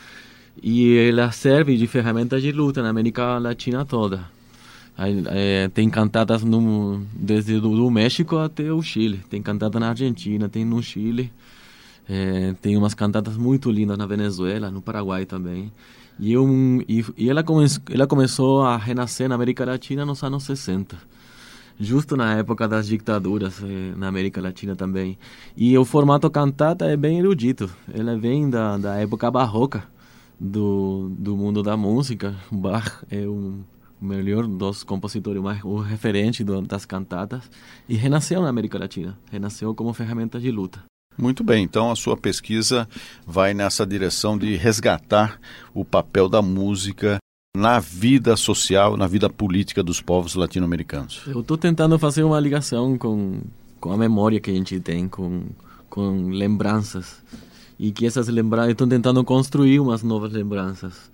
E 0.63 0.97
ela 0.97 1.31
serve 1.33 1.77
de 1.77 1.87
ferramenta 1.87 2.41
de 2.41 2.51
luta 2.53 2.83
na 2.83 2.89
América 2.89 3.39
Latina 3.39 3.85
toda. 3.85 4.31
É, 5.31 5.69
tem 5.69 5.91
cantatas 5.91 6.43
no, 6.43 7.05
desde 7.13 7.57
o 7.57 7.91
México 7.91 8.39
até 8.39 8.73
o 8.73 8.81
Chile. 8.81 9.21
Tem 9.29 9.43
cantata 9.43 9.79
na 9.79 9.91
Argentina, 9.91 10.49
tem 10.49 10.65
no 10.65 10.83
Chile. 10.83 11.31
É, 12.09 12.55
tem 12.63 12.77
umas 12.77 12.95
cantatas 12.95 13.37
muito 13.37 13.71
lindas 13.71 13.99
na 13.99 14.07
Venezuela, 14.07 14.71
no 14.71 14.81
Paraguai 14.81 15.27
também. 15.27 15.71
E, 16.19 16.37
um, 16.37 16.81
e, 16.89 17.05
e 17.17 17.29
ela, 17.29 17.43
come, 17.43 17.67
ela 17.91 18.07
começou 18.07 18.63
a 18.63 18.77
renascer 18.77 19.29
na 19.29 19.35
América 19.35 19.65
Latina 19.65 20.05
nos 20.05 20.23
anos 20.23 20.45
60 20.45 20.97
justo 21.79 22.17
na 22.17 22.35
época 22.35 22.67
das 22.67 22.87
ditaduras 22.87 23.63
eh, 23.63 23.95
na 23.97 24.09
América 24.09 24.41
Latina 24.41 24.75
também. 24.75 25.19
E 25.57 25.77
o 25.77 25.85
formato 25.85 26.31
cantata 26.31 26.87
é 26.87 26.97
bem 26.97 27.19
erudito. 27.19 27.71
Ela 27.93 28.17
vem 28.19 28.49
da, 28.49 28.77
da 28.79 28.95
época 28.97 29.31
barroca 29.31 29.85
do, 30.41 31.11
do 31.19 31.37
mundo 31.37 31.63
da 31.63 31.77
música. 31.77 32.35
Bach 32.51 33.05
é 33.11 33.27
o 33.27 33.61
melhor 34.01 34.47
dos 34.47 34.85
compositores, 34.85 35.43
mais, 35.43 35.63
o 35.65 35.77
referente 35.77 36.45
do, 36.45 36.61
das 36.63 36.87
cantatas. 36.87 37.51
E 37.89 37.95
renasceu 37.95 38.41
na 38.41 38.49
América 38.49 38.79
Latina. 38.79 39.19
Renasceu 39.31 39.75
como 39.75 39.93
ferramenta 39.93 40.41
de 40.41 40.51
luta. 40.51 40.96
Muito 41.19 41.43
bem, 41.43 41.65
então 41.65 41.91
a 41.91 41.97
sua 41.97 42.17
pesquisa 42.17 42.89
vai 43.27 43.55
nessa 43.55 43.87
direção 43.87 44.37
de 44.37 44.55
resgatar 44.57 45.41
o 45.73 45.85
papel 45.85 46.29
da 46.29 46.43
música 46.43 47.19
na 47.57 47.81
vida 47.81 48.37
social, 48.37 48.99
na 48.99 49.07
vida 49.07 49.31
política 49.31 49.83
dos 49.83 50.03
povos 50.03 50.35
latino-americanos. 50.35 51.23
Eu 51.27 51.41
estou 51.41 51.57
tentando 51.57 51.99
fazer 51.99 52.23
uma 52.23 52.39
ligação 52.39 52.99
com, 52.99 53.41
com 53.81 53.93
a 53.93 53.97
memória 53.97 54.39
que 54.39 54.51
a 54.51 54.55
gente 54.55 54.79
tem, 54.79 55.09
com, 55.09 55.45
com 55.89 56.29
lembranças. 56.29 57.23
E 57.79 57.91
que 57.91 58.07
essas 58.07 58.29
lembranças, 58.29 58.73
estou 58.73 58.87
tentando 58.87 59.25
construir 59.25 59.81
umas 59.81 60.03
novas 60.03 60.33
lembranças. 60.33 61.11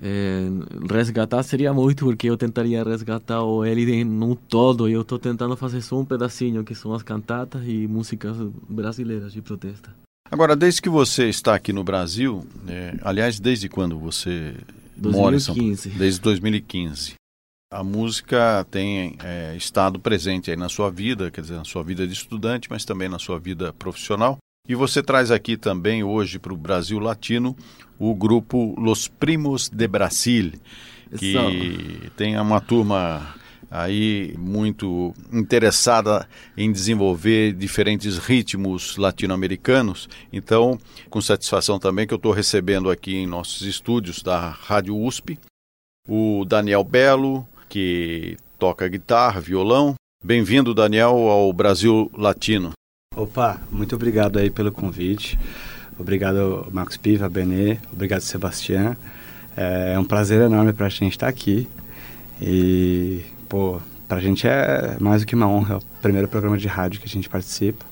É, 0.00 0.44
resgatar 0.90 1.42
seria 1.42 1.72
muito, 1.72 2.04
porque 2.04 2.28
eu 2.28 2.36
tentaria 2.36 2.82
resgatar 2.82 3.42
o 3.42 3.64
ele 3.64 4.04
no 4.04 4.36
todo, 4.36 4.88
e 4.88 4.92
eu 4.92 5.00
estou 5.02 5.18
tentando 5.18 5.56
fazer 5.56 5.80
só 5.80 5.98
um 5.98 6.04
pedacinho, 6.04 6.64
que 6.64 6.74
são 6.74 6.92
as 6.92 7.02
cantatas 7.02 7.62
e 7.66 7.86
músicas 7.86 8.36
brasileiras 8.68 9.32
de 9.32 9.40
protesto. 9.40 9.90
Agora, 10.30 10.56
desde 10.56 10.82
que 10.82 10.88
você 10.88 11.28
está 11.28 11.54
aqui 11.54 11.72
no 11.72 11.84
Brasil, 11.84 12.44
é, 12.68 12.96
aliás, 13.02 13.38
desde 13.38 13.68
quando 13.68 13.98
você 13.98 14.54
2015. 14.96 15.20
mora 15.20 15.36
em 15.36 15.40
São 15.40 15.54
Paulo? 15.54 15.98
Desde 15.98 16.20
2015. 16.20 17.14
A 17.72 17.82
música 17.82 18.66
tem 18.70 19.16
é, 19.22 19.56
estado 19.56 19.98
presente 19.98 20.50
aí 20.50 20.56
na 20.56 20.68
sua 20.68 20.90
vida, 20.90 21.30
quer 21.30 21.40
dizer, 21.40 21.56
na 21.56 21.64
sua 21.64 21.82
vida 21.82 22.06
de 22.06 22.12
estudante, 22.12 22.68
mas 22.70 22.84
também 22.84 23.08
na 23.08 23.18
sua 23.18 23.38
vida 23.38 23.72
profissional. 23.72 24.38
E 24.68 24.74
você 24.74 25.02
traz 25.02 25.30
aqui 25.30 25.56
também 25.56 26.02
hoje 26.02 26.38
para 26.38 26.52
o 26.52 26.56
Brasil 26.56 26.98
Latino 26.98 27.56
o 27.98 28.14
grupo 28.14 28.74
Los 28.78 29.08
Primos 29.08 29.68
de 29.68 29.86
Brasil, 29.86 30.52
que 31.16 31.36
Isso. 31.36 32.10
tem 32.16 32.38
uma 32.38 32.60
turma 32.60 33.34
aí 33.70 34.34
muito 34.38 35.14
interessada 35.32 36.28
em 36.56 36.70
desenvolver 36.70 37.52
diferentes 37.52 38.18
ritmos 38.18 38.96
latino-americanos. 38.96 40.08
Então, 40.32 40.78
com 41.08 41.20
satisfação 41.20 41.78
também 41.78 42.06
que 42.06 42.14
eu 42.14 42.16
estou 42.16 42.32
recebendo 42.32 42.90
aqui 42.90 43.16
em 43.16 43.26
nossos 43.26 43.62
estúdios 43.62 44.22
da 44.22 44.50
Rádio 44.50 44.96
USP 44.96 45.38
o 46.08 46.44
Daniel 46.44 46.84
Belo, 46.84 47.46
que 47.68 48.36
toca 48.58 48.88
guitarra, 48.88 49.40
violão. 49.40 49.94
Bem-vindo, 50.24 50.72
Daniel, 50.74 51.28
ao 51.28 51.52
Brasil 51.52 52.10
Latino. 52.16 52.72
Opa, 53.16 53.58
muito 53.72 53.96
obrigado 53.96 54.38
aí 54.38 54.50
pelo 54.50 54.70
convite. 54.70 55.38
Obrigado, 55.98 56.68
Marcos 56.70 56.98
Piva, 56.98 57.26
Benê. 57.30 57.78
Obrigado, 57.90 58.20
Sebastião. 58.20 58.94
É 59.56 59.98
um 59.98 60.04
prazer 60.04 60.42
enorme 60.42 60.74
para 60.74 60.84
a 60.84 60.90
gente 60.90 61.12
estar 61.12 61.26
aqui. 61.26 61.66
E, 62.42 63.22
pô, 63.48 63.80
para 64.06 64.18
a 64.18 64.20
gente 64.20 64.46
é 64.46 64.98
mais 65.00 65.22
do 65.22 65.26
que 65.26 65.34
uma 65.34 65.48
honra. 65.48 65.76
É 65.76 65.78
o 65.78 65.82
primeiro 66.02 66.28
programa 66.28 66.58
de 66.58 66.68
rádio 66.68 67.00
que 67.00 67.06
a 67.06 67.08
gente 67.08 67.26
participa. 67.26 67.86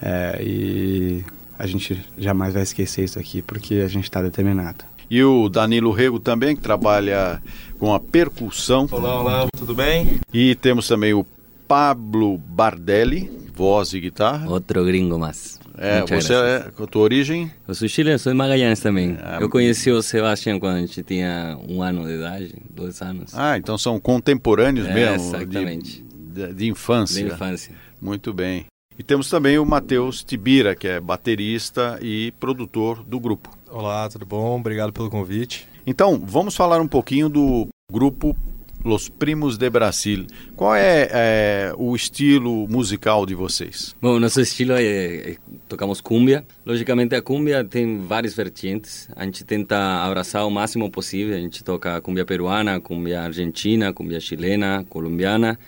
É, 0.00 0.42
e 0.42 1.22
a 1.58 1.66
gente 1.66 2.02
jamais 2.16 2.54
vai 2.54 2.62
esquecer 2.62 3.04
isso 3.04 3.18
aqui 3.18 3.42
porque 3.42 3.74
a 3.74 3.88
gente 3.88 4.04
está 4.04 4.22
determinado. 4.22 4.86
E 5.10 5.22
o 5.22 5.50
Danilo 5.50 5.90
Rego 5.90 6.18
também, 6.18 6.56
que 6.56 6.62
trabalha 6.62 7.42
com 7.78 7.92
a 7.92 8.00
percussão. 8.00 8.88
Olá, 8.90 9.20
olá, 9.20 9.46
tudo 9.54 9.74
bem? 9.74 10.18
E 10.32 10.54
temos 10.54 10.88
também 10.88 11.12
o 11.12 11.26
Pablo 11.70 12.36
Bardelli, 12.36 13.30
voz 13.54 13.94
e 13.94 14.00
guitarra. 14.00 14.50
Outro 14.50 14.84
gringo 14.84 15.16
mais. 15.16 15.60
É, 15.78 16.00
Muchas 16.00 16.24
você 16.24 16.32
gracias. 16.34 16.66
é 16.66 16.70
com 16.72 16.82
a 16.82 16.86
tua 16.88 17.02
origem? 17.02 17.52
Eu 17.68 17.76
sou 17.76 17.86
chileno, 17.86 18.18
sou 18.18 18.32
de 18.32 18.36
Magallanes 18.36 18.80
também. 18.80 19.16
Ah, 19.22 19.38
eu 19.40 19.48
conheci 19.48 19.88
o 19.88 20.02
Sebastião 20.02 20.58
quando 20.58 20.78
a 20.78 20.80
gente 20.80 21.00
tinha 21.04 21.56
um 21.68 21.80
ano 21.80 22.04
de 22.04 22.14
idade, 22.14 22.56
dois 22.68 23.00
anos. 23.00 23.32
Ah, 23.36 23.56
então 23.56 23.78
são 23.78 24.00
contemporâneos 24.00 24.88
é, 24.88 24.92
mesmo? 24.92 25.28
Exatamente. 25.28 26.02
De, 26.02 26.48
de, 26.48 26.54
de, 26.54 26.68
infância. 26.68 27.24
De 27.24 27.32
infância. 27.32 27.72
Muito 28.02 28.34
bem. 28.34 28.66
E 28.98 29.04
temos 29.04 29.30
também 29.30 29.56
o 29.56 29.64
Matheus 29.64 30.24
Tibira, 30.24 30.74
que 30.74 30.88
é 30.88 30.98
baterista 30.98 32.00
e 32.02 32.32
produtor 32.40 33.04
do 33.04 33.20
grupo. 33.20 33.48
Olá, 33.70 34.08
tudo 34.08 34.26
bom? 34.26 34.58
Obrigado 34.58 34.92
pelo 34.92 35.08
convite. 35.08 35.68
Então, 35.86 36.20
vamos 36.20 36.56
falar 36.56 36.80
um 36.80 36.88
pouquinho 36.88 37.28
do 37.28 37.68
grupo 37.92 38.36
Los 38.82 39.10
Primos 39.10 39.58
de 39.58 39.68
Brasil. 39.68 40.26
Qual 40.56 40.74
é, 40.74 41.08
é, 41.12 41.72
o 41.76 41.94
estilo 41.94 42.66
musical 42.66 43.26
de 43.26 43.34
vocês? 43.34 43.94
Bom, 44.00 44.18
nosso 44.18 44.40
estilo 44.40 44.72
é, 44.72 45.32
é, 45.32 45.36
tocamos 45.68 46.00
cumbia. 46.00 46.44
Logicamente 46.64 47.14
a 47.14 47.20
cumbia 47.20 47.62
tem 47.62 47.98
várias 48.00 48.34
vertentes. 48.34 49.08
A 49.14 49.24
gente 49.24 49.44
tenta 49.44 49.76
abraçar 50.02 50.46
o 50.46 50.50
máximo 50.50 50.90
possível. 50.90 51.36
A 51.36 51.40
gente 51.40 51.62
toca 51.62 52.00
cumbia 52.00 52.24
peruana, 52.24 52.80
cumbia 52.80 53.20
argentina, 53.20 53.92
cumbia 53.92 54.18
chilena, 54.18 54.84
colombiana. 54.88 55.58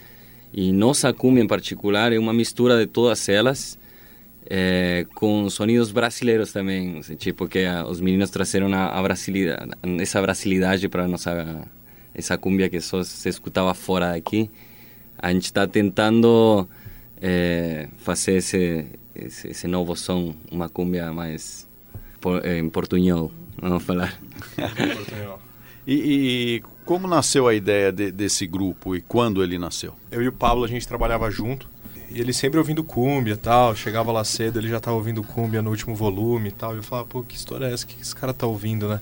E 0.51 0.73
nossa 0.73 1.13
cumbia 1.13 1.43
em 1.43 1.47
particular 1.47 2.13
é 2.13 2.19
uma 2.19 2.33
mistura 2.33 2.79
de 2.79 2.87
todas 2.87 3.29
elas. 3.29 3.79
É, 4.49 5.07
com 5.15 5.49
sonidos 5.49 5.93
brasileiros 5.93 6.53
também, 6.53 7.01
tipo 7.17 7.47
que 7.47 7.65
os 7.89 8.01
meninos 8.01 8.29
trouxeram 8.29 8.75
a, 8.75 8.89
a 8.89 9.01
brasilidade, 9.01 9.71
essa 10.01 10.21
brasilidade 10.21 10.89
para 10.89 11.07
nossa 11.07 11.65
essa 12.15 12.37
cumbia 12.37 12.69
que 12.69 12.81
só 12.81 13.03
se 13.03 13.29
escutava 13.29 13.73
fora 13.75 14.13
daqui. 14.13 14.51
A 15.19 15.33
gente 15.33 15.45
está 15.45 15.67
tentando 15.67 16.69
é, 17.21 17.89
fazer 17.99 18.37
esse, 18.37 18.87
esse, 19.15 19.49
esse, 19.49 19.67
novo 19.69 19.95
som, 19.95 20.35
uma 20.51 20.69
cumbia 20.69 21.13
mais 21.13 21.69
por, 22.21 22.45
em 22.45 22.69
portunhol, 22.69 23.31
vamos 23.61 23.83
falar. 23.85 24.19
e, 25.87 25.95
e, 25.95 26.63
como 26.85 27.07
nasceu 27.07 27.47
a 27.47 27.55
ideia 27.55 27.93
de, 27.93 28.11
desse 28.11 28.47
grupo 28.47 28.97
e 28.97 29.01
quando 29.01 29.43
ele 29.43 29.59
nasceu? 29.59 29.95
Eu 30.11 30.23
e 30.23 30.29
o 30.29 30.33
Pablo, 30.33 30.65
a 30.65 30.69
gente 30.69 30.87
trabalhava 30.87 31.31
junto. 31.31 31.71
E 32.15 32.21
ele 32.21 32.33
sempre 32.33 32.59
ouvindo 32.59 32.85
cumbia 32.85 33.37
tal, 33.37 33.75
chegava 33.75 34.13
lá 34.13 34.23
cedo, 34.23 34.59
ele 34.59 34.69
já 34.69 34.77
estava 34.77 34.97
ouvindo 34.97 35.23
cumbia 35.23 35.63
no 35.63 35.71
último 35.71 35.95
volume 35.95 36.49
e 36.49 36.53
tal. 36.53 36.75
E 36.75 36.77
eu 36.77 36.83
falava, 36.83 37.09
pô, 37.09 37.23
que 37.23 37.37
história 37.37 37.67
é 37.67 37.73
essa? 37.73 37.85
O 37.85 37.87
que 37.87 38.01
esse 38.01 38.15
cara 38.15 38.35
tá 38.35 38.47
ouvindo, 38.47 38.87
né? 38.87 39.01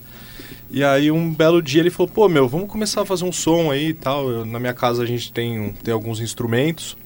E 0.71 0.85
aí 0.85 1.11
um 1.11 1.33
belo 1.33 1.61
dia 1.61 1.81
ele 1.81 1.91
falou, 1.91 2.09
pô, 2.09 2.29
meu, 2.29 2.49
vamos 2.49 2.69
começar 2.69 3.03
a 3.03 3.05
fazer 3.05 3.25
um 3.25 3.33
som 3.33 3.71
aí 3.71 3.89
e 3.89 3.95
tal. 3.95 4.31
Eu, 4.31 4.45
na 4.45 4.61
minha 4.61 4.73
casa 4.73 5.03
a 5.03 5.07
gente 5.07 5.33
tem, 5.33 5.73
tem 5.83 5.93
alguns 5.93 6.21
instrumentos. 6.21 6.97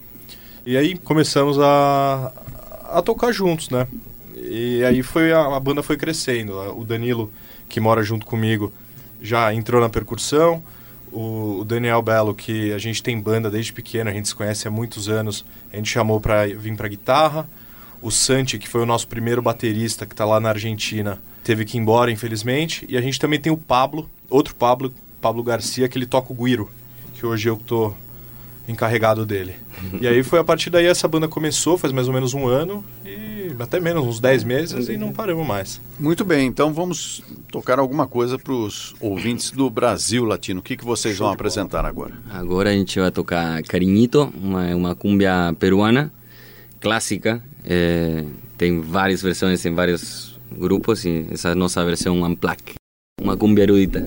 E 0.66 0.76
aí 0.76 0.98
começamos 0.98 1.58
a, 1.58 2.32
a 2.90 3.02
tocar 3.02 3.32
juntos, 3.32 3.70
né? 3.70 3.86
E 4.36 4.84
aí 4.84 5.02
foi 5.02 5.32
a, 5.32 5.56
a 5.56 5.60
banda 5.60 5.82
foi 5.82 5.96
crescendo. 5.96 6.58
O 6.78 6.84
Danilo, 6.84 7.32
que 7.68 7.80
mora 7.80 8.02
junto 8.02 8.26
comigo, 8.26 8.72
já 9.22 9.54
entrou 9.54 9.80
na 9.80 9.88
percussão. 9.88 10.62
O, 11.14 11.64
Daniel 11.64 12.02
Belo, 12.02 12.34
que 12.34 12.72
a 12.72 12.78
gente 12.78 13.02
tem 13.02 13.20
banda 13.20 13.48
desde 13.48 13.72
pequeno, 13.72 14.10
a 14.10 14.12
gente 14.12 14.26
se 14.26 14.34
conhece 14.34 14.66
há 14.66 14.70
muitos 14.70 15.08
anos, 15.08 15.44
a 15.72 15.76
gente 15.76 15.88
chamou 15.88 16.20
para 16.20 16.46
vir 16.46 16.76
para 16.76 16.88
guitarra. 16.88 17.48
O 18.02 18.10
Santi, 18.10 18.58
que 18.58 18.68
foi 18.68 18.82
o 18.82 18.86
nosso 18.86 19.06
primeiro 19.06 19.40
baterista, 19.40 20.04
que 20.04 20.12
está 20.12 20.24
lá 20.24 20.40
na 20.40 20.50
Argentina, 20.50 21.18
teve 21.44 21.64
que 21.64 21.78
ir 21.78 21.80
embora, 21.80 22.10
infelizmente. 22.10 22.84
E 22.88 22.96
a 22.96 23.00
gente 23.00 23.20
também 23.20 23.38
tem 23.40 23.52
o 23.52 23.56
Pablo, 23.56 24.10
outro 24.28 24.54
Pablo, 24.56 24.92
Pablo 25.20 25.42
Garcia, 25.42 25.88
que 25.88 25.96
ele 25.96 26.04
toca 26.04 26.32
o 26.32 26.36
guiro, 26.36 26.68
que 27.14 27.24
hoje 27.24 27.48
eu 27.48 27.56
tô 27.56 27.94
encarregado 28.68 29.24
dele. 29.24 29.54
e 30.00 30.06
aí 30.06 30.22
foi 30.22 30.38
a 30.38 30.44
partir 30.44 30.68
daí 30.68 30.86
essa 30.86 31.06
banda 31.06 31.28
começou, 31.28 31.78
faz 31.78 31.92
mais 31.92 32.08
ou 32.08 32.14
menos 32.14 32.34
um 32.34 32.46
ano, 32.46 32.84
e 33.04 33.33
até 33.58 33.80
menos, 33.80 34.04
uns 34.04 34.20
10 34.20 34.44
meses, 34.44 34.88
e 34.88 34.96
não 34.96 35.12
paramos 35.12 35.46
mais. 35.46 35.80
Muito 35.98 36.24
bem, 36.24 36.46
então 36.46 36.72
vamos 36.72 37.22
tocar 37.50 37.78
alguma 37.78 38.06
coisa 38.06 38.38
para 38.38 38.52
os 38.52 38.94
ouvintes 39.00 39.50
do 39.50 39.68
Brasil 39.70 40.24
Latino. 40.24 40.60
O 40.60 40.62
que, 40.62 40.76
que 40.76 40.84
vocês 40.84 41.18
vão 41.18 41.30
apresentar 41.30 41.84
agora? 41.84 42.14
Agora 42.30 42.70
a 42.70 42.72
gente 42.72 42.98
vai 42.98 43.10
tocar 43.10 43.62
Cariñito, 43.62 44.32
uma, 44.40 44.74
uma 44.74 44.94
cumbia 44.94 45.54
peruana, 45.58 46.12
clássica. 46.80 47.42
É, 47.64 48.24
tem 48.58 48.80
várias 48.80 49.22
versões 49.22 49.64
em 49.64 49.74
vários 49.74 50.34
grupos 50.56 51.04
y 51.04 51.26
esa 51.30 51.50
es 51.50 51.56
nuestra 51.56 51.84
versión 51.84 52.22
Unplugged, 52.22 52.76
una 53.20 53.36
cumbia 53.36 53.64
erudita. 53.64 54.04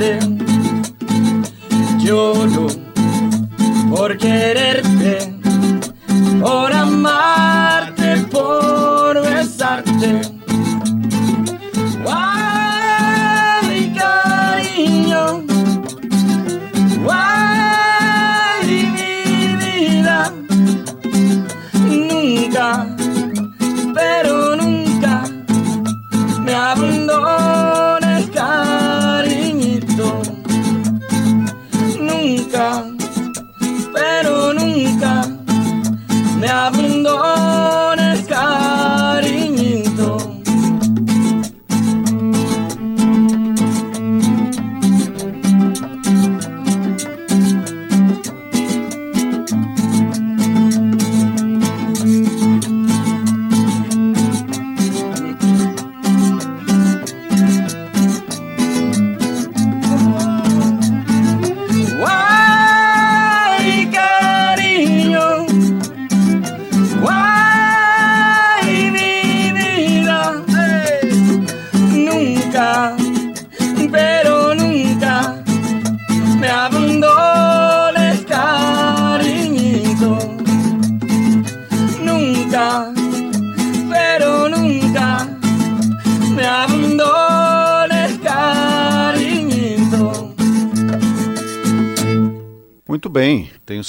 grande. 0.00 0.18
Lloro 2.02 2.66
por 3.90 4.16
querer 4.16 4.59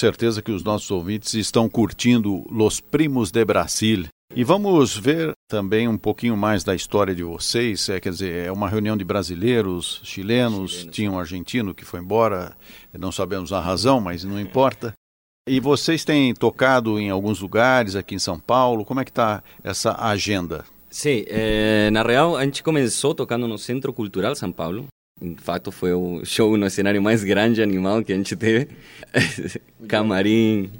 certeza 0.01 0.41
que 0.41 0.51
os 0.51 0.63
nossos 0.63 0.89
ouvintes 0.89 1.35
estão 1.35 1.69
curtindo 1.69 2.43
Los 2.49 2.79
Primos 2.79 3.29
de 3.29 3.45
Brasil. 3.45 4.07
E 4.35 4.43
vamos 4.43 4.97
ver 4.97 5.31
também 5.47 5.87
um 5.87 5.97
pouquinho 5.97 6.35
mais 6.35 6.63
da 6.63 6.73
história 6.73 7.13
de 7.13 7.21
vocês. 7.21 7.87
É, 7.87 7.99
quer 7.99 8.09
dizer, 8.09 8.47
é 8.47 8.51
uma 8.51 8.67
reunião 8.67 8.97
de 8.97 9.03
brasileiros, 9.03 10.01
chilenos, 10.03 10.71
chilenos. 10.71 10.95
tinha 10.95 11.11
um 11.11 11.19
argentino 11.19 11.75
que 11.75 11.85
foi 11.85 11.99
embora, 11.99 12.57
não 12.97 13.11
sabemos 13.11 13.53
a 13.53 13.59
razão, 13.59 14.01
mas 14.01 14.23
não 14.23 14.39
importa. 14.39 14.91
E 15.47 15.59
vocês 15.59 16.03
têm 16.03 16.33
tocado 16.33 16.99
em 16.99 17.11
alguns 17.11 17.39
lugares 17.39 17.95
aqui 17.95 18.15
em 18.15 18.19
São 18.19 18.39
Paulo. 18.39 18.83
Como 18.83 19.01
é 19.01 19.05
que 19.05 19.11
está 19.11 19.43
essa 19.63 19.95
agenda? 20.03 20.65
Sim, 20.89 21.25
eh, 21.27 21.91
na 21.91 22.01
real 22.01 22.35
a 22.35 22.43
gente 22.43 22.63
começou 22.63 23.13
tocando 23.13 23.47
no 23.47 23.57
Centro 23.57 23.93
Cultural 23.93 24.35
São 24.35 24.51
Paulo. 24.51 24.87
Em 25.21 25.35
fato 25.35 25.71
foi 25.71 25.93
o 25.93 26.21
show 26.25 26.57
no 26.57 26.67
cenário 26.67 26.99
mais 27.01 27.23
grande 27.23 27.61
animal 27.61 28.03
que 28.03 28.11
a 28.11 28.15
gente 28.15 28.35
teve. 28.35 28.67
Camarim. 29.87 30.71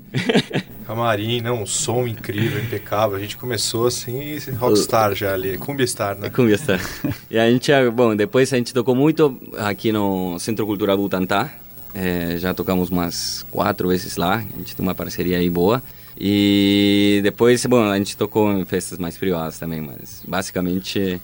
Camarim, 0.88 1.42
não, 1.42 1.62
um 1.62 1.66
som 1.68 2.08
incrível, 2.08 2.60
impecável. 2.60 3.18
A 3.18 3.20
gente 3.20 3.38
começou 3.38 3.86
assim, 3.86 4.38
rockstar 4.58 5.14
já 5.14 5.34
ali, 5.34 5.60
Cumbia 5.60 5.86
Star, 5.86 6.18
né? 6.18 6.30
Cumbia 6.32 6.58
Star. 6.58 6.82
e 7.30 7.38
a 7.38 7.50
gente, 7.52 7.72
bom, 7.94 8.16
depois 8.16 8.52
a 8.52 8.58
gente 8.58 8.74
tocou 8.74 8.96
muito 8.96 9.40
aqui 9.60 9.92
no 9.92 10.40
Centro 10.40 10.66
Cultural 10.66 10.98
Butantá, 10.98 11.54
é, 11.94 12.36
já 12.38 12.54
tocamos 12.54 12.90
umas 12.90 13.46
quatro 13.52 13.90
vezes 13.90 14.18
lá, 14.18 14.38
a 14.38 14.58
gente 14.58 14.76
tem 14.76 14.84
uma 14.84 14.96
parceria 14.96 15.38
aí 15.38 15.50
boa. 15.50 15.84
E 16.20 17.20
depois, 17.24 17.66
bom, 17.66 17.84
a 17.84 17.98
gente 17.98 18.18
tocou 18.18 18.52
em 18.52 18.66
festas 18.66 18.98
mais 18.98 19.18
privadas 19.18 19.58
também, 19.58 19.82
mas 19.82 20.24
basicamente 20.28 21.22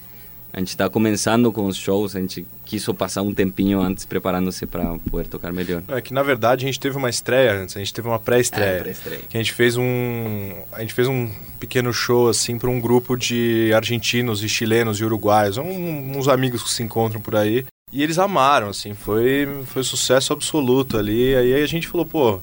a 0.57 0.59
gente 0.59 0.69
está 0.69 0.89
começando 0.89 1.51
com 1.51 1.67
os 1.67 1.77
shows, 1.77 2.15
a 2.15 2.19
gente 2.19 2.43
quis 2.65 2.83
passar 2.87 3.21
um 3.21 3.31
tempinho 3.31 3.79
antes 3.79 4.05
preparando-se 4.05 4.65
para 4.65 4.97
poder 5.11 5.27
tocar 5.27 5.53
melhor. 5.53 5.83
É 5.87 6.01
que 6.01 6.11
na 6.11 6.23
verdade 6.23 6.65
a 6.65 6.67
gente 6.67 6.79
teve 6.79 6.97
uma 6.97 7.11
estreia 7.11 7.53
antes, 7.61 7.77
a 7.77 7.79
gente 7.79 7.93
teve 7.93 8.07
uma 8.07 8.17
pré-estreia. 8.17 8.79
É, 8.79 8.81
pré 8.81 9.19
que 9.29 9.37
a 9.37 9.39
gente 9.39 9.53
fez 9.53 9.77
um 9.77 10.53
a 10.71 10.81
gente 10.81 10.95
fez 10.95 11.07
um 11.07 11.29
pequeno 11.59 11.93
show 11.93 12.27
assim 12.27 12.57
para 12.57 12.71
um 12.71 12.81
grupo 12.81 13.15
de 13.15 13.71
argentinos 13.71 14.43
e 14.43 14.49
chilenos 14.49 14.99
e 14.99 15.05
uruguaios, 15.05 15.57
um, 15.57 16.17
uns 16.17 16.27
amigos 16.27 16.63
que 16.63 16.71
se 16.71 16.81
encontram 16.81 17.21
por 17.21 17.35
aí. 17.35 17.63
E 17.93 18.01
eles 18.01 18.17
amaram, 18.17 18.69
assim, 18.69 18.95
foi, 18.95 19.47
foi 19.67 19.83
sucesso 19.83 20.33
absoluto 20.33 20.97
ali. 20.97 21.35
Aí 21.35 21.53
a 21.53 21.67
gente 21.67 21.87
falou, 21.87 22.05
pô, 22.05 22.41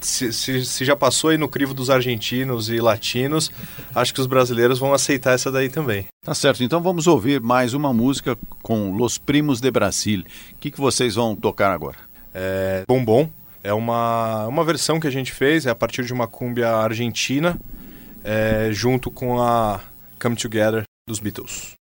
se, 0.00 0.32
se, 0.32 0.64
se, 0.64 0.84
já 0.84 0.96
passou 0.96 1.30
aí 1.30 1.38
no 1.38 1.48
crivo 1.48 1.74
dos 1.74 1.90
argentinos 1.90 2.68
e 2.68 2.80
latinos, 2.80 3.50
acho 3.94 4.14
que 4.14 4.20
os 4.20 4.26
brasileiros 4.26 4.78
vão 4.78 4.92
aceitar 4.92 5.34
essa 5.34 5.50
daí 5.50 5.68
também. 5.68 6.06
Tá 6.24 6.34
certo, 6.34 6.62
então 6.62 6.82
vamos 6.82 7.06
ouvir 7.06 7.40
mais 7.40 7.74
uma 7.74 7.92
música 7.92 8.36
com 8.62 8.92
Los 8.92 9.18
Primos 9.18 9.60
de 9.60 9.70
Brasil. 9.70 10.20
O 10.52 10.56
que, 10.60 10.70
que 10.70 10.80
vocês 10.80 11.14
vão 11.14 11.34
tocar 11.34 11.72
agora? 11.72 11.96
É 12.34 12.84
Bombom. 12.86 13.28
É 13.62 13.72
uma, 13.74 14.46
uma 14.46 14.64
versão 14.64 14.98
que 14.98 15.06
a 15.06 15.10
gente 15.10 15.32
fez, 15.32 15.66
é 15.66 15.70
a 15.70 15.74
partir 15.74 16.04
de 16.04 16.12
uma 16.14 16.26
cúmbia 16.26 16.70
argentina, 16.70 17.58
é, 18.24 18.70
junto 18.72 19.10
com 19.10 19.40
a 19.40 19.80
Come 20.18 20.36
Together 20.36 20.84
dos 21.06 21.20
Beatles. 21.20 21.74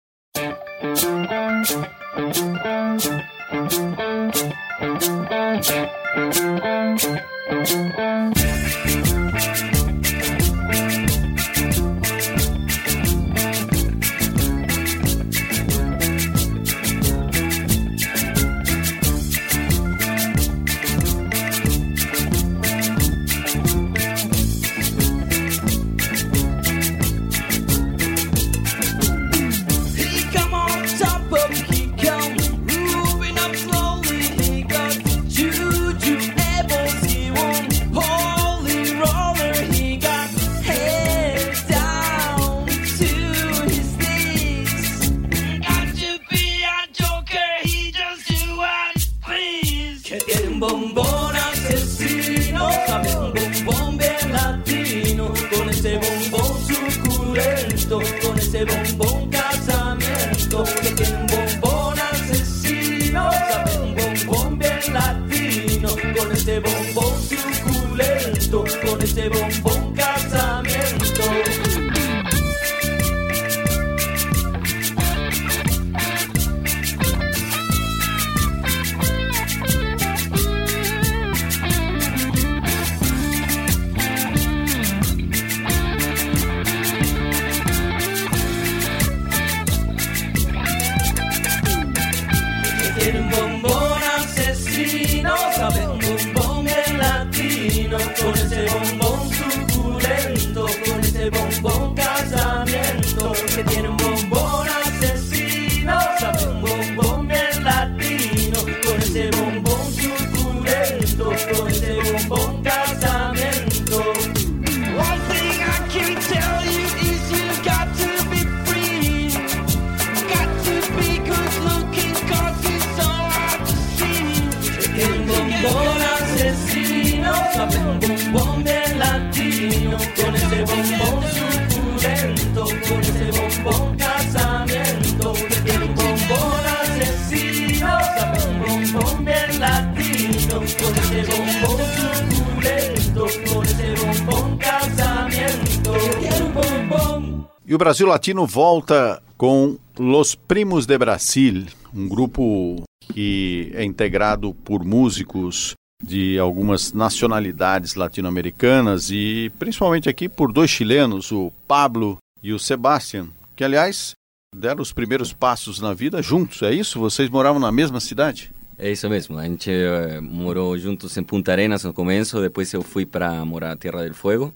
O 147.78 147.86
Brasil 147.88 148.08
Latino 148.08 148.48
volta 148.48 149.22
com 149.38 149.78
Los 150.00 150.34
Primos 150.34 150.88
de 150.88 150.98
Brasil, 150.98 151.68
um 151.94 152.08
grupo 152.08 152.82
que 153.14 153.72
é 153.76 153.84
integrado 153.84 154.56
por 154.66 154.84
músicos 154.84 155.76
de 156.04 156.40
algumas 156.40 156.92
nacionalidades 156.92 157.94
latino-americanas 157.94 159.12
e 159.12 159.52
principalmente 159.60 160.10
aqui 160.10 160.28
por 160.28 160.52
dois 160.52 160.72
chilenos, 160.72 161.32
o 161.32 161.52
Pablo 161.68 162.18
e 162.42 162.52
o 162.52 162.58
Sebastian, 162.58 163.28
que 163.56 163.64
aliás 163.64 164.14
deram 164.56 164.82
os 164.82 164.92
primeiros 164.92 165.32
passos 165.32 165.80
na 165.80 165.94
vida 165.94 166.20
juntos, 166.20 166.64
é 166.64 166.74
isso? 166.74 167.00
Vocês 167.00 167.30
moravam 167.30 167.60
na 167.60 167.72
mesma 167.72 168.00
cidade? 168.00 168.52
É 168.76 168.92
isso 168.92 169.08
mesmo, 169.08 169.38
a 169.38 169.44
gente 169.44 169.70
uh, 169.70 170.20
morou 170.20 170.76
juntos 170.80 171.16
em 171.16 171.22
Punta 171.22 171.52
Arenas 171.52 171.84
no 171.84 171.94
começo, 171.94 172.42
depois 172.42 172.74
eu 172.74 172.82
fui 172.82 173.06
para 173.06 173.46
morar 173.46 173.68
na 173.68 173.76
Terra 173.76 174.02
del 174.02 174.16
Fuego, 174.16 174.52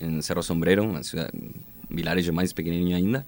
em 0.00 0.22
Cerro 0.22 0.42
Sombreiro, 0.42 0.84
uma 0.84 1.02
cidade, 1.02 1.30
vilarejo 1.90 2.32
mais 2.32 2.52
pequenininho 2.52 2.96
ainda. 2.96 3.24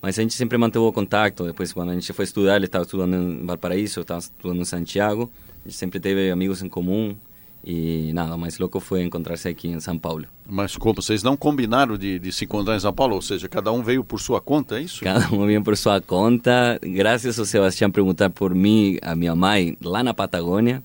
Mas 0.00 0.18
a 0.18 0.22
gente 0.22 0.34
sempre 0.34 0.58
manteve 0.58 0.84
o 0.84 0.92
contato, 0.92 1.44
depois 1.44 1.72
quando 1.72 1.90
a 1.90 1.94
gente 1.94 2.12
foi 2.12 2.24
estudar, 2.24 2.56
ele 2.56 2.66
estava 2.66 2.84
estudando 2.84 3.14
em 3.14 3.46
Valparaíso, 3.46 4.00
eu 4.00 4.02
estava 4.02 4.18
estudando 4.18 4.60
em 4.60 4.64
Santiago, 4.64 5.30
a 5.64 5.68
gente 5.68 5.78
sempre 5.78 6.00
teve 6.00 6.28
amigos 6.30 6.60
em 6.60 6.68
comum, 6.68 7.16
e 7.64 8.12
nada, 8.12 8.34
o 8.34 8.38
mais 8.38 8.58
louco 8.58 8.80
foi 8.80 9.04
encontrar-se 9.04 9.48
aqui 9.48 9.68
em 9.68 9.78
São 9.78 9.96
Paulo. 9.96 10.26
Mas 10.48 10.76
como 10.76 11.00
vocês 11.00 11.22
não 11.22 11.36
combinaram 11.36 11.96
de, 11.96 12.18
de, 12.18 12.32
se 12.32 12.44
encontrar 12.44 12.74
em 12.74 12.80
São 12.80 12.92
Paulo? 12.92 13.14
Ou 13.14 13.22
seja, 13.22 13.48
cada 13.48 13.70
um 13.70 13.84
veio 13.84 14.02
por 14.02 14.20
sua 14.20 14.40
conta, 14.40 14.80
é 14.80 14.82
isso? 14.82 15.04
Cada 15.04 15.32
um 15.32 15.46
veio 15.46 15.62
por 15.62 15.76
sua 15.76 16.00
conta. 16.00 16.80
Graças 16.82 17.38
ao 17.38 17.44
Sebastião 17.44 17.88
perguntar 17.88 18.30
por 18.30 18.52
mim, 18.52 18.98
a 19.00 19.14
minha 19.14 19.36
mãe, 19.36 19.78
lá 19.80 20.02
na 20.02 20.12
Patagônia. 20.12 20.82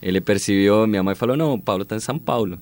Ele 0.00 0.20
percebeu, 0.20 0.86
minha 0.86 1.02
mãe 1.02 1.16
falou, 1.16 1.36
não, 1.36 1.58
Paulo 1.58 1.82
está 1.82 1.96
em 1.96 2.00
São 2.00 2.16
Paulo. 2.16 2.60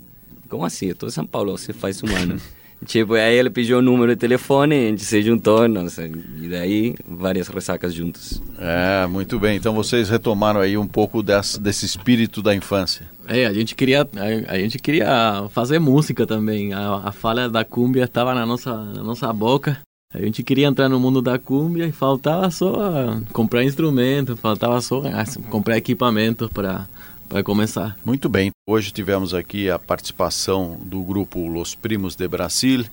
Como 0.49 0.65
assim? 0.65 0.87
Eu 0.87 0.93
estou 0.93 1.09
em 1.11 1.13
São 1.13 1.27
Paulo, 1.27 1.53
você 1.53 1.75
faz 1.75 2.03
um 2.03 2.17
ano. 2.17 2.41
tipo, 2.85 3.15
aí 3.15 3.35
ele 3.35 3.51
pediu 3.51 3.79
o 3.79 3.83
número 3.83 4.15
de 4.15 4.19
telefone, 4.19 4.75
a 4.75 4.89
gente 4.91 5.05
se 5.05 5.23
juntou, 5.23 5.69
nossa, 5.69 6.07
e 6.07 6.49
daí 6.49 6.95
várias 7.07 7.49
ressacas 7.49 7.95
juntos. 7.95 8.43
É, 8.59 9.07
muito 9.07 9.39
bem. 9.39 9.57
Então 9.57 9.75
vocês 9.75 10.09
retomaram 10.09 10.61
aí 10.61 10.77
um 10.77 10.87
pouco 10.87 11.23
desse, 11.23 11.61
desse 11.61 11.87
espírito 11.87 12.43
da 12.43 12.55
infância. 12.55 13.09
É, 13.27 13.47
a 13.47 13.53
gente 13.53 13.75
queria, 13.75 14.03
a, 14.03 14.53
a 14.53 14.59
gente 14.59 14.79
queria 14.79 15.47
fazer 15.51 15.79
música 15.79 16.27
também. 16.27 16.73
A, 16.73 17.03
a 17.05 17.13
fala 17.13 17.49
da 17.49 17.65
cumbia 17.65 18.05
estava 18.05 18.35
na 18.35 18.45
nossa, 18.45 18.73
na 18.77 19.03
nossa 19.03 19.33
boca. 19.33 19.79
A 20.15 20.21
gente 20.21 20.43
queria 20.43 20.67
entrar 20.67 20.91
no 20.91 21.01
mundo 21.01 21.23
da 21.23 21.39
cumbia 21.39 21.87
e 21.87 21.93
faltava 21.93 22.51
só 22.51 23.19
comprar 23.33 23.65
instrumento, 23.65 24.37
faltava 24.37 24.79
só 24.83 25.03
assim, 25.07 25.41
comprar 25.43 25.79
equipamento 25.79 26.51
para 26.51 26.87
para 27.33 27.43
começar. 27.43 27.97
Muito 28.05 28.29
bem. 28.29 28.52
Hoje 28.65 28.93
tivemos 28.93 29.35
aqui 29.35 29.69
a 29.69 29.77
participação 29.77 30.79
do 30.85 31.03
grupo 31.03 31.49
Los 31.49 31.75
Primos 31.75 32.15
de 32.15 32.29
Brasil, 32.29 32.85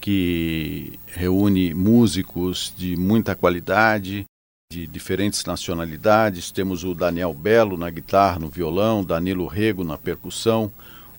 que 0.00 0.98
reúne 1.06 1.72
músicos 1.72 2.74
de 2.76 2.96
muita 2.96 3.36
qualidade, 3.36 4.24
de 4.72 4.88
diferentes 4.88 5.44
nacionalidades. 5.44 6.50
Temos 6.50 6.82
o 6.82 6.96
Daniel 6.96 7.32
Belo 7.32 7.76
na 7.76 7.90
guitarra, 7.90 8.40
no 8.40 8.48
violão, 8.48 9.04
Danilo 9.04 9.46
Rego 9.46 9.84
na 9.84 9.96
percussão, 9.96 10.68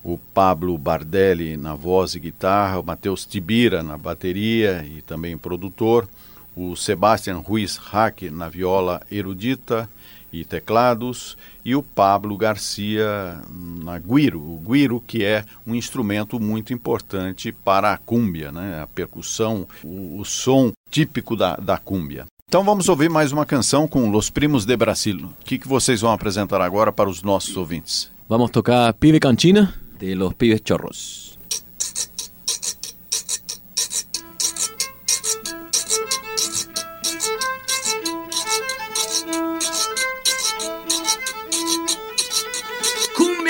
o 0.03 0.17
Pablo 0.17 0.77
Bardelli 0.77 1.55
na 1.55 1.73
voz 1.73 2.15
e 2.15 2.19
guitarra, 2.19 2.81
o 2.81 2.83
Matheus 2.83 3.25
Tibira 3.25 3.81
na 3.81 3.97
bateria 3.97 4.85
e 4.85 5.01
também 5.03 5.37
produtor, 5.37 6.05
o 6.53 6.75
Sebastian 6.75 7.37
Ruiz 7.37 7.77
Hack 7.77 8.23
na 8.23 8.49
viola 8.49 9.01
erudita 9.09 9.87
e 10.31 10.43
teclados 10.43 11.37
e 11.63 11.75
o 11.75 11.81
Pablo 11.81 12.37
Garcia 12.37 13.39
na 13.83 13.97
guiro, 13.99 14.39
o 14.39 14.61
guiro 14.67 15.01
que 15.05 15.23
é 15.23 15.45
um 15.65 15.73
instrumento 15.73 16.39
muito 16.39 16.73
importante 16.73 17.51
para 17.51 17.93
a 17.93 17.97
cúmbia, 17.97 18.51
né? 18.51 18.81
a 18.81 18.87
percussão, 18.87 19.67
o, 19.83 20.19
o 20.19 20.25
som 20.25 20.71
típico 20.89 21.35
da, 21.35 21.55
da 21.55 21.77
cúmbia. 21.77 22.25
Então 22.47 22.63
vamos 22.63 22.87
ouvir 22.87 23.09
mais 23.09 23.31
uma 23.31 23.45
canção 23.45 23.87
com 23.87 24.09
Los 24.09 24.29
Primos 24.29 24.65
de 24.65 24.77
Brasil. 24.77 25.17
O 25.17 25.45
que, 25.45 25.57
que 25.57 25.67
vocês 25.67 26.01
vão 26.01 26.11
apresentar 26.11 26.61
agora 26.61 26.91
para 26.91 27.09
os 27.09 27.21
nossos 27.23 27.57
ouvintes? 27.57 28.11
Vamos 28.29 28.51
tocar 28.51 28.93
Pibe 28.93 29.19
Cantina 29.19 29.73
de 29.99 30.15
los 30.15 30.33
pibes 30.35 30.61
chorros. 30.63 31.24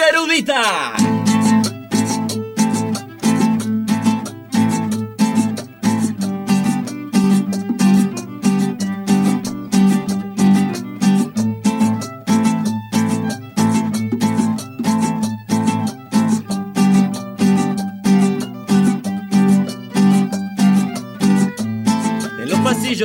Erudita. 0.09 1.15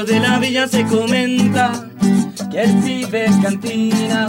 de 0.04 0.20
la 0.20 0.38
villa 0.38 0.68
se 0.68 0.84
comenta 0.84 1.72
que 2.50 2.62
el 2.62 2.74
pibe 2.76 3.26
cantina 3.42 4.28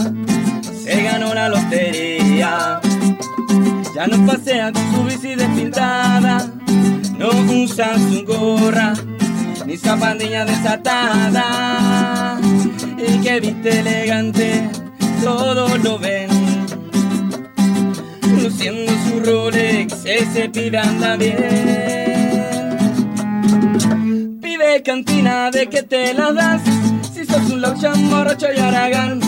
se 0.92 1.02
ganó 1.02 1.32
la 1.34 1.48
lotería. 1.48 2.80
Ya 3.94 4.06
no 4.06 4.26
pasea 4.26 4.72
con 4.72 4.94
su 4.94 5.04
bici 5.04 5.34
despintada, 5.34 6.46
no 7.18 7.28
usa 7.52 7.94
su 7.98 8.24
gorra 8.24 8.92
ni 9.66 9.76
zapatilla 9.76 10.44
desatada. 10.44 12.38
Y 12.98 13.18
que 13.22 13.40
viste 13.40 13.80
elegante, 13.80 14.68
todos 15.22 15.82
lo 15.82 15.98
ven. 15.98 16.28
Luciendo 18.42 18.92
su 19.06 19.20
Rolex, 19.20 20.04
ese 20.04 20.48
pibe 20.50 20.78
anda 20.78 21.16
bien 21.16 21.92
cantina, 24.82 25.50
¿de 25.50 25.68
que 25.68 25.82
te 25.82 26.14
la 26.14 26.32
das? 26.32 26.62
Si 27.12 27.26
sos 27.26 27.50
un 27.50 27.60
lauchan, 27.60 28.08
morocho 28.08 28.46
y 28.52 28.58
aragán. 28.58 29.20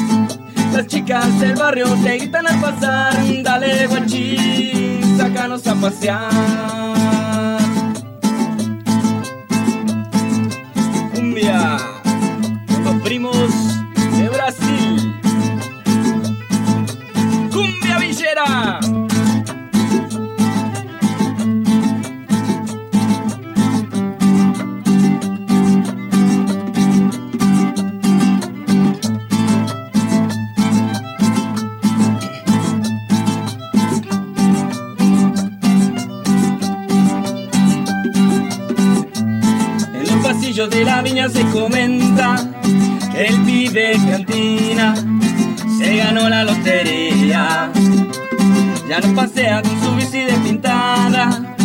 Las 0.75 0.89
chicas 0.89 1.39
del 1.39 1.55
barrio 1.55 1.87
te 2.03 2.19
gritan 2.19 2.49
al 2.49 2.61
pasar, 2.61 3.15
dale 3.45 3.87
guachín, 3.87 5.17
sácanos 5.17 5.65
a 5.69 5.75
pasear. 5.77 6.31
Cumbia, 11.15 11.79
los 12.83 13.03
primos 13.05 13.39
de 40.69 40.85
la 40.85 41.03
viña 41.03 41.29
se 41.29 41.43
comenta 41.51 42.37
que 43.13 43.27
el 43.27 43.41
pibe 43.43 43.99
cantina 44.09 44.95
se 45.79 45.97
ganó 45.97 46.29
la 46.29 46.45
lotería. 46.45 47.71
Ya 48.89 49.01
no 49.01 49.15
pasea 49.15 49.63
con 49.63 49.83
su 49.83 49.97
bici 49.97 50.21
despintada, 50.21 51.57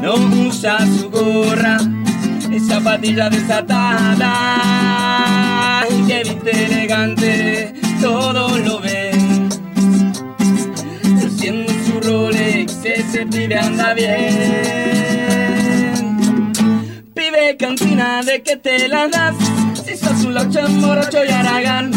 no 0.00 0.14
usa 0.48 0.78
su 0.86 1.10
gorra 1.10 1.78
ni 2.48 2.60
zapatilla 2.60 3.28
desatada. 3.30 4.32
Y 5.90 6.02
que 6.06 6.22
viste 6.24 6.64
elegante, 6.66 7.74
todos 8.00 8.58
lo 8.60 8.80
ven. 8.80 9.48
Luciendo 11.22 11.72
su 11.86 12.00
Rolex, 12.00 12.84
ese 12.84 13.26
pibe 13.26 13.58
anda 13.58 13.94
bien 13.94 15.05
cantina, 17.56 18.22
¿de 18.22 18.42
que 18.42 18.56
te 18.56 18.88
la 18.88 19.08
das? 19.08 19.34
Si 19.84 19.96
sos 19.96 20.24
un 20.24 20.34
laucha, 20.34 20.66
morocho 20.68 21.24
y 21.24 21.30
aragán. 21.30 21.90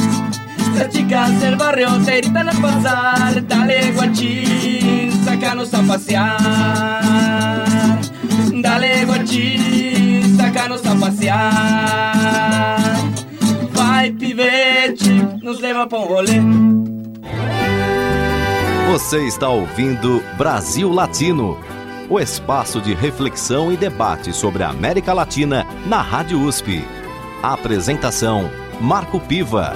Las 0.75 0.89
chicas 0.89 1.39
del 1.41 1.55
barrio 1.55 1.89
te 2.05 2.17
gritan 2.21 2.49
al 2.49 2.57
pasar. 2.57 3.47
Dale 3.47 3.91
guachín, 3.91 5.11
sácanos 5.25 5.73
a 5.73 5.81
pasear. 5.83 7.01
Dale 8.53 9.05
guachín, 9.05 10.37
sácanos 10.37 10.85
a 10.85 10.95
pasear. 10.95 12.79
Vai 13.73 14.11
pivete, 14.11 15.25
nos 15.41 15.59
leva 15.59 15.87
pra 15.87 15.99
um 15.99 16.05
rolê. 16.05 16.39
Você 18.91 19.27
está 19.27 19.49
ouvindo 19.49 20.23
Brasil 20.37 20.91
Latino 20.91 21.57
o 22.09 22.19
espaço 22.19 22.81
de 22.81 22.93
reflexão 22.93 23.71
e 23.71 23.77
debate 23.77 24.33
sobre 24.33 24.63
a 24.63 24.69
América 24.69 25.13
Latina 25.13 25.65
na 25.85 26.01
Rádio 26.01 26.41
USP. 26.41 26.83
A 27.43 27.53
apresentação: 27.53 28.49
Marco 28.81 29.19
Piva. 29.19 29.73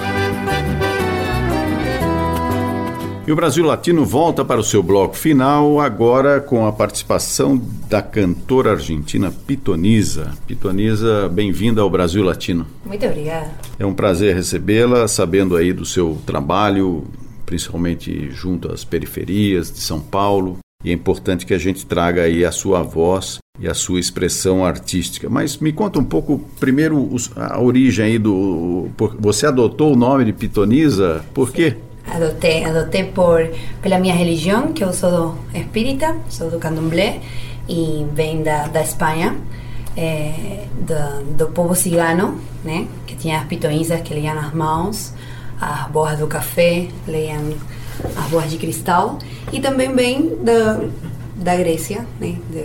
E 3.26 3.32
o 3.32 3.36
Brasil 3.36 3.64
Latino 3.64 4.04
volta 4.04 4.44
para 4.44 4.60
o 4.60 4.64
seu 4.64 4.82
bloco 4.82 5.16
final, 5.16 5.80
agora 5.80 6.40
com 6.40 6.66
a 6.66 6.72
participação 6.72 7.56
da 7.88 8.02
cantora 8.02 8.72
argentina 8.72 9.32
Pitonisa. 9.46 10.32
Pitonisa, 10.46 11.26
bem-vinda 11.30 11.80
ao 11.80 11.88
Brasil 11.88 12.22
Latino. 12.22 12.66
Muito 12.84 13.06
obrigada. 13.06 13.50
É 13.78 13.86
um 13.86 13.94
prazer 13.94 14.34
recebê-la, 14.34 15.08
sabendo 15.08 15.56
aí 15.56 15.72
do 15.72 15.86
seu 15.86 16.18
trabalho, 16.26 17.04
principalmente 17.46 18.30
junto 18.30 18.70
às 18.70 18.84
periferias 18.84 19.72
de 19.72 19.80
São 19.80 20.00
Paulo, 20.00 20.58
e 20.84 20.90
é 20.90 20.92
importante 20.92 21.46
que 21.46 21.54
a 21.54 21.58
gente 21.58 21.86
traga 21.86 22.22
aí 22.22 22.44
a 22.44 22.52
sua 22.52 22.82
voz 22.82 23.38
e 23.58 23.66
a 23.66 23.72
sua 23.72 23.98
expressão 23.98 24.64
artística. 24.64 25.30
Mas 25.30 25.56
me 25.56 25.72
conta 25.72 25.98
um 25.98 26.04
pouco, 26.04 26.38
primeiro, 26.60 27.08
a 27.34 27.60
origem 27.60 28.04
aí 28.04 28.18
do... 28.18 28.88
Você 29.18 29.46
adotou 29.46 29.92
o 29.94 29.96
nome 29.96 30.26
de 30.26 30.32
Pitonisa, 30.32 31.24
por 31.32 31.50
quê? 31.52 31.76
Adotei, 32.06 32.64
adotei 32.64 33.04
por, 33.04 33.48
pela 33.80 33.98
minha 33.98 34.14
religião, 34.14 34.74
que 34.74 34.84
eu 34.84 34.92
sou 34.92 35.38
espírita, 35.54 36.14
sou 36.28 36.50
do 36.50 36.58
candomblé, 36.58 37.20
e 37.66 38.04
vem 38.12 38.42
da, 38.42 38.66
da 38.66 38.82
Espanha, 38.82 39.36
é, 39.96 40.64
do, 40.80 41.36
do 41.36 41.46
povo 41.46 41.74
cigano, 41.74 42.38
né, 42.62 42.86
que 43.06 43.16
tinha 43.16 43.38
as 43.38 43.46
pitonisas 43.46 44.02
que 44.02 44.12
liam 44.12 44.38
as 44.38 44.52
mãos, 44.52 45.14
as 45.58 45.88
borras 45.90 46.18
do 46.18 46.26
café, 46.26 46.88
liam 47.08 47.54
as 48.16 48.30
boas 48.30 48.50
de 48.50 48.56
cristal, 48.56 49.18
e 49.52 49.60
também 49.60 49.94
vem 49.94 50.36
da, 50.42 50.80
da 51.36 51.56
Grécia, 51.56 52.06
né, 52.20 52.36
de, 52.50 52.64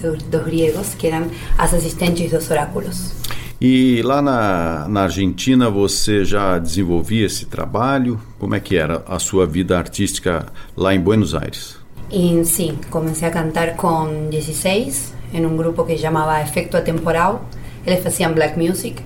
de, 0.00 0.16
dos 0.26 0.44
gregos, 0.44 0.94
que 0.94 1.06
eram 1.06 1.30
as 1.56 1.72
assistentes 1.74 2.30
dos 2.30 2.50
oráculos. 2.50 3.12
E 3.60 4.02
lá 4.02 4.20
na, 4.20 4.86
na 4.88 5.02
Argentina 5.04 5.70
você 5.70 6.24
já 6.24 6.58
desenvolvia 6.58 7.26
esse 7.26 7.46
trabalho? 7.46 8.20
Como 8.38 8.54
é 8.54 8.60
que 8.60 8.76
era 8.76 9.02
a 9.06 9.18
sua 9.18 9.46
vida 9.46 9.78
artística 9.78 10.46
lá 10.76 10.94
em 10.94 11.00
Buenos 11.00 11.34
Aires? 11.34 11.76
E 12.10 12.44
sim, 12.44 12.78
comecei 12.90 13.26
a 13.26 13.30
cantar 13.30 13.74
com 13.76 14.28
16 14.30 15.14
em 15.32 15.46
um 15.46 15.56
grupo 15.56 15.84
que 15.84 15.96
chamava 15.96 16.40
Efecto 16.42 16.76
Atemporal. 16.76 17.48
Eles 17.86 18.02
faziam 18.02 18.32
black 18.32 18.58
music. 18.58 19.02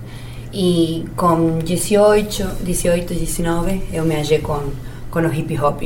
E 0.53 1.07
com 1.14 1.59
18, 1.59 2.64
18, 2.64 3.14
19 3.14 3.82
eu 3.93 4.05
me 4.05 4.16
achei 4.16 4.39
com, 4.39 4.62
com 5.11 5.20
o 5.20 5.34
hip 5.34 5.59
hop. 5.61 5.82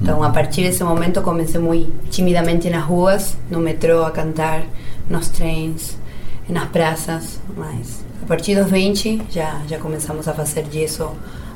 Então, 0.00 0.22
a 0.22 0.30
partir 0.30 0.62
desse 0.62 0.82
momento, 0.82 1.22
comecei 1.22 1.60
muito 1.60 1.92
timidamente 2.10 2.68
nas 2.68 2.84
ruas, 2.84 3.36
no 3.50 3.60
metrô, 3.60 4.04
a 4.04 4.10
cantar, 4.10 4.64
nos 5.08 5.28
trens, 5.28 5.98
nas 6.48 6.68
praças. 6.68 7.40
Mas 7.56 8.04
a 8.22 8.26
partir 8.26 8.56
dos 8.56 8.70
20 8.70 9.22
já, 9.30 9.62
já 9.68 9.78
começamos 9.78 10.26
a 10.26 10.34
fazer 10.34 10.64
disso 10.64 11.10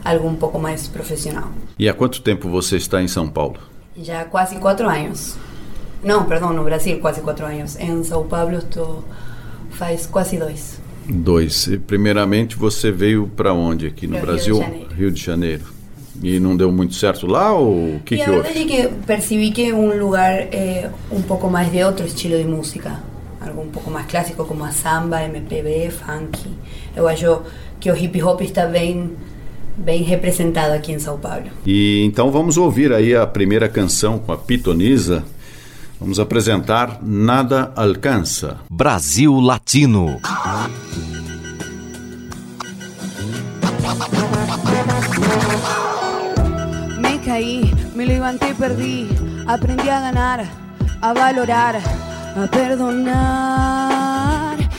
algo 0.04 0.28
um 0.28 0.36
pouco 0.36 0.58
mais 0.58 0.86
profissional. 0.86 1.50
E 1.78 1.88
há 1.88 1.94
quanto 1.94 2.22
tempo 2.22 2.48
você 2.48 2.76
está 2.76 3.02
em 3.02 3.08
São 3.08 3.28
Paulo? 3.28 3.58
Já 3.96 4.24
quase 4.24 4.56
quatro 4.56 4.88
anos. 4.88 5.36
Não, 6.02 6.24
perdão, 6.24 6.52
no 6.52 6.62
Brasil 6.62 7.00
quase 7.00 7.20
quatro 7.20 7.44
anos. 7.44 7.76
Em 7.76 8.02
São 8.04 8.26
Paulo 8.26 8.58
estou 8.58 9.04
faz 9.70 10.06
quase 10.06 10.36
dois. 10.36 10.80
Dois. 11.08 11.66
E, 11.66 11.78
primeiramente 11.78 12.56
você 12.56 12.92
veio 12.92 13.26
para 13.28 13.52
onde 13.52 13.86
aqui 13.86 14.06
no 14.06 14.14
Rio 14.14 14.20
de 14.20 14.26
Brasil? 14.26 14.56
Janeiro. 14.58 14.94
Rio 14.94 15.10
de 15.10 15.22
Janeiro. 15.22 15.77
E 16.22 16.40
não 16.40 16.56
deu 16.56 16.72
muito 16.72 16.94
certo 16.94 17.26
lá 17.26 17.52
ou 17.52 17.96
o 17.96 18.00
que, 18.04 18.16
que 18.16 18.30
houve? 18.30 18.48
é 18.48 18.64
que 18.64 18.88
percebi 19.06 19.50
que 19.50 19.72
um 19.72 19.98
lugar 19.98 20.32
é 20.32 20.90
um 21.10 21.22
pouco 21.22 21.48
mais 21.48 21.70
de 21.70 21.82
outro 21.82 22.06
estilo 22.06 22.36
de 22.36 22.44
música. 22.44 23.02
Algo 23.40 23.62
um 23.62 23.68
pouco 23.68 23.90
mais 23.90 24.06
clássico, 24.06 24.44
como 24.44 24.64
a 24.64 24.72
samba, 24.72 25.22
MPB, 25.22 25.90
funk. 25.90 26.40
Eu 26.96 27.06
acho 27.06 27.42
que 27.78 27.90
o 27.90 27.96
hip 27.96 28.20
hop 28.22 28.40
está 28.40 28.66
bem, 28.66 29.12
bem 29.76 30.02
representado 30.02 30.74
aqui 30.74 30.92
em 30.92 30.98
São 30.98 31.18
Paulo. 31.18 31.46
E 31.64 32.02
então 32.04 32.32
vamos 32.32 32.56
ouvir 32.56 32.92
aí 32.92 33.14
a 33.14 33.26
primeira 33.26 33.68
canção 33.68 34.18
com 34.18 34.32
a 34.32 34.36
Pitonisa. 34.36 35.24
Vamos 36.00 36.20
apresentar 36.20 37.00
Nada 37.02 37.72
Alcança. 37.74 38.58
Brasil 38.70 39.34
Latino. 39.40 40.20
Levanté, 48.28 48.54
perdí, 48.54 49.08
aprendí 49.46 49.88
a 49.88 50.00
ganar, 50.00 50.44
a 51.00 51.12
valorar, 51.14 51.76
a 52.36 52.46
perdonar 52.46 53.97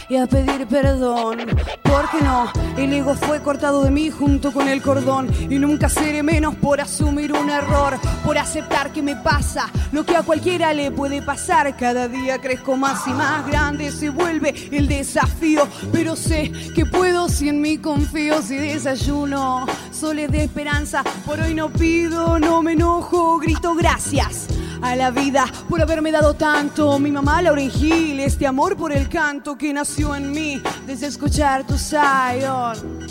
y 0.10 0.18
a 0.18 0.26
pedir 0.26 0.66
perdón. 0.68 1.38
¿Por 1.84 2.10
qué 2.10 2.22
no? 2.22 2.52
El 2.78 2.94
ego 2.94 3.14
fue 3.16 3.42
cortado 3.42 3.84
de 3.84 3.92
mí 3.92 4.10
junto 4.10 4.52
con 4.52 4.68
el 4.68 4.82
cordón 4.82 5.30
y 5.50 5.60
nunca 5.60 5.88
seré 5.88 6.24
menos 6.24 6.56
por 6.56 6.82
asumir 6.82 7.32
un 7.34 7.50
error, 7.50 7.98
por 8.24 8.38
aceptar 8.38 8.92
que 8.92 9.02
me 9.02 9.16
pasa 9.16 9.70
lo 9.92 10.06
que 10.06 10.16
a 10.16 10.24
cualquiera 10.24 10.74
le 10.74 10.92
puede 10.92 11.22
pasar. 11.22 11.76
Cada 11.78 12.08
día 12.08 12.40
crezco 12.40 12.76
más 12.76 13.06
y 13.08 13.12
más 13.12 13.46
grande 13.48 13.92
se 13.92 14.10
vuelve 14.10 14.54
el 14.72 14.88
desafío, 14.88 15.68
pero 15.92 16.16
sé 16.16 16.52
que 16.74 16.86
puedo 16.86 17.30
si 17.30 17.50
en 17.50 17.62
mí 17.62 17.78
confío, 17.78 18.42
si 18.42 18.56
desayuno, 18.56 19.66
soles 19.92 20.32
de 20.32 20.44
esperanza. 20.44 21.04
Por 21.26 21.40
hoy 21.40 21.54
no 21.54 21.70
pido, 21.70 22.40
no 22.40 22.62
me 22.62 22.74
enojo, 22.74 23.38
grito 23.38 23.76
gracias 23.76 24.48
a 24.82 24.96
la 24.96 25.12
vida 25.12 25.46
por 25.68 25.82
haberme 25.82 26.12
dado 26.12 26.34
tanto. 26.34 27.00
Mi 27.00 27.12
mamá 27.12 27.42
Lauren 27.42 27.72
Hill, 27.74 28.20
este 28.20 28.48
amor 28.48 28.76
por 28.78 28.92
el 28.92 29.10
canto 29.10 29.58
que 29.58 29.74
nació 29.74 30.16
en 30.16 30.32
mí 30.32 30.62
desde 30.86 31.08
escuchar 31.08 31.66
tu 31.66 31.78
Zion. 31.78 33.08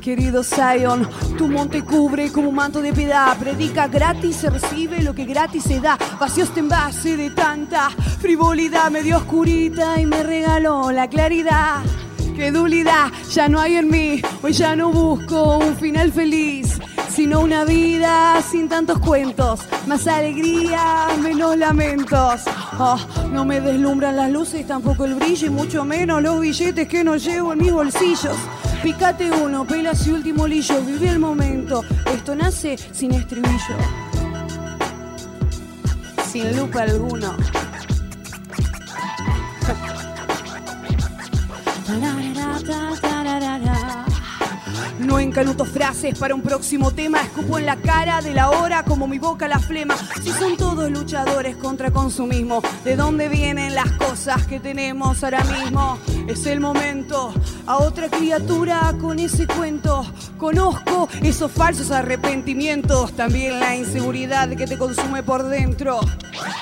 Querido 0.00 0.42
Zion, 0.42 1.08
tu 1.36 1.48
monte 1.48 1.82
cubre 1.82 2.30
como 2.32 2.48
un 2.48 2.54
manto 2.54 2.80
de 2.80 2.92
piedad. 2.92 3.36
Predica 3.38 3.88
gratis, 3.88 4.36
se 4.36 4.50
recibe 4.50 5.02
lo 5.02 5.14
que 5.14 5.24
gratis 5.24 5.64
se 5.64 5.80
da. 5.80 5.98
Vacío 6.18 6.44
este 6.44 6.60
envase 6.60 7.16
de 7.16 7.30
tanta 7.30 7.90
frivolidad. 7.90 8.90
Me 8.90 9.02
dio 9.02 9.18
oscurita 9.18 10.00
y 10.00 10.06
me 10.06 10.22
regaló 10.22 10.90
la 10.90 11.08
claridad. 11.08 11.82
Credulidad 12.34 13.12
ya 13.30 13.48
no 13.48 13.60
hay 13.60 13.76
en 13.76 13.90
mí. 13.90 14.20
Hoy 14.42 14.52
ya 14.52 14.74
no 14.74 14.90
busco 14.90 15.58
un 15.58 15.76
final 15.76 16.12
feliz, 16.12 16.73
sino 17.14 17.40
una 17.40 17.64
vida 17.64 18.42
sin 18.42 18.68
tantos 18.68 18.98
cuentos. 18.98 19.60
Más 19.86 20.06
alegría, 20.06 21.06
menos 21.22 21.56
lamentos. 21.56 22.42
Oh, 22.78 22.98
no 23.30 23.44
me 23.44 23.60
deslumbran 23.60 24.16
las 24.16 24.30
luces, 24.32 24.66
tampoco 24.66 25.04
el 25.04 25.14
brillo 25.14 25.46
y 25.46 25.50
mucho 25.50 25.84
menos 25.84 26.20
los 26.22 26.40
billetes 26.40 26.88
que 26.88 27.04
no 27.04 27.16
llevo 27.16 27.52
en 27.52 27.58
mis 27.60 27.72
bolsillos. 27.72 28.36
Picate 28.82 29.30
uno, 29.30 29.64
pela 29.64 29.94
su 29.94 30.12
último 30.12 30.46
lillo, 30.46 30.80
vive 30.82 31.08
el 31.08 31.20
momento. 31.20 31.82
Esto 32.12 32.34
nace 32.34 32.76
sin 32.76 33.12
estribillo, 33.12 33.76
sin 36.30 36.56
lupa 36.56 36.82
alguno. 36.82 37.36
No 45.04 45.18
encanuto 45.18 45.66
frases 45.66 46.18
para 46.18 46.34
un 46.34 46.40
próximo 46.40 46.90
tema, 46.90 47.20
escupo 47.20 47.58
en 47.58 47.66
la 47.66 47.76
cara 47.76 48.22
de 48.22 48.32
la 48.32 48.48
hora 48.48 48.84
como 48.84 49.06
mi 49.06 49.18
boca 49.18 49.46
la 49.46 49.58
flema. 49.58 49.96
Si 50.22 50.30
son 50.30 50.56
todos 50.56 50.90
luchadores 50.90 51.56
contra 51.56 51.90
consumismo, 51.90 52.62
¿de 52.84 52.96
dónde 52.96 53.28
vienen 53.28 53.74
las 53.74 53.92
cosas 53.92 54.46
que 54.46 54.60
tenemos 54.60 55.22
ahora 55.22 55.44
mismo? 55.44 55.98
Es 56.26 56.46
el 56.46 56.60
momento, 56.60 57.34
a 57.66 57.76
otra 57.76 58.08
criatura 58.08 58.94
con 58.98 59.18
ese 59.18 59.46
cuento. 59.46 60.06
Conozco 60.38 61.08
esos 61.22 61.52
falsos 61.52 61.90
arrepentimientos, 61.90 63.12
también 63.12 63.60
la 63.60 63.76
inseguridad 63.76 64.48
que 64.48 64.66
te 64.66 64.78
consume 64.78 65.22
por 65.22 65.44
dentro. 65.44 66.00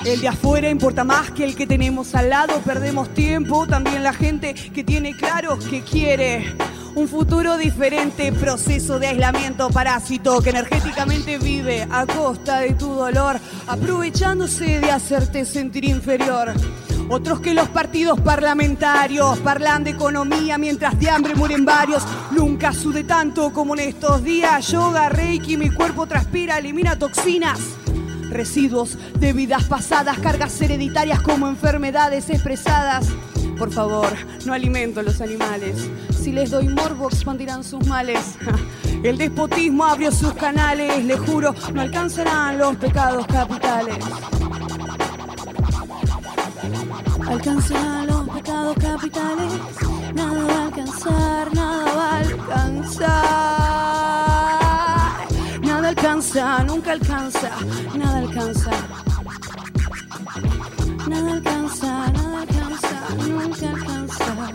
El 0.05 0.19
de 0.19 0.27
afuera 0.27 0.69
importa 0.69 1.05
más 1.05 1.31
que 1.31 1.45
el 1.45 1.55
que 1.55 1.65
tenemos 1.65 2.13
al 2.13 2.29
lado, 2.29 2.59
perdemos 2.65 3.13
tiempo, 3.13 3.65
también 3.67 4.03
la 4.03 4.13
gente 4.13 4.53
que 4.53 4.83
tiene 4.83 5.15
claro 5.15 5.57
que 5.57 5.81
quiere 5.81 6.53
un 6.95 7.07
futuro 7.07 7.57
diferente, 7.57 8.31
proceso 8.31 8.99
de 8.99 9.07
aislamiento 9.07 9.69
parásito 9.69 10.41
que 10.41 10.51
energéticamente 10.51 11.37
vive 11.37 11.87
a 11.89 12.05
costa 12.05 12.59
de 12.59 12.73
tu 12.73 12.93
dolor, 12.93 13.39
aprovechándose 13.67 14.79
de 14.79 14.91
hacerte 14.91 15.45
sentir 15.45 15.85
inferior. 15.85 16.53
Otros 17.09 17.41
que 17.41 17.53
los 17.53 17.67
partidos 17.69 18.19
parlamentarios 18.21 19.39
parlan 19.39 19.83
de 19.83 19.91
economía 19.91 20.57
mientras 20.57 20.97
de 20.99 21.09
hambre 21.09 21.35
mueren 21.35 21.65
varios. 21.65 22.03
Nunca 22.31 22.73
sudé 22.73 23.03
tanto 23.03 23.51
como 23.51 23.73
en 23.75 23.81
estos 23.81 24.23
días. 24.23 24.67
Yoga, 24.71 25.09
reiki, 25.09 25.57
mi 25.57 25.69
cuerpo 25.69 26.07
transpira, 26.07 26.57
elimina 26.57 26.97
toxinas. 26.97 27.59
Residuos 28.33 28.97
de 29.19 29.31
vidas 29.31 29.65
pasadas, 29.65 30.17
cargas 30.17 30.59
hereditarias 30.59 31.21
como 31.21 31.47
enfermedades 31.47 32.31
expresadas. 32.31 33.07
Por 33.59 33.71
favor, 33.71 34.07
no 34.43 34.53
alimento 34.53 35.01
a 35.01 35.03
los 35.03 35.21
animales. 35.21 35.87
Si 36.19 36.31
les 36.31 36.49
doy 36.49 36.67
morbo, 36.67 37.09
expandirán 37.09 37.63
sus 37.63 37.85
males. 37.85 38.35
El 39.03 39.19
despotismo 39.19 39.85
abrió 39.85 40.11
sus 40.11 40.33
canales, 40.33 41.05
le 41.05 41.15
juro, 41.15 41.53
no 41.73 41.81
alcanzarán 41.81 42.57
los 42.57 42.75
pecados 42.77 43.27
capitales. 43.27 43.97
Alcanzarán 47.27 48.07
los 48.07 48.29
pecados 48.29 48.75
capitales. 48.77 49.53
Nunca 56.93 57.15
alcanza, 57.15 57.49
nada 57.95 58.17
alcanza. 58.19 58.71
Nada 61.07 61.31
alcanza, 61.33 62.11
nada 62.11 62.41
alcanza, 62.41 63.09
nunca 63.27 63.69
alcanza. 63.69 64.51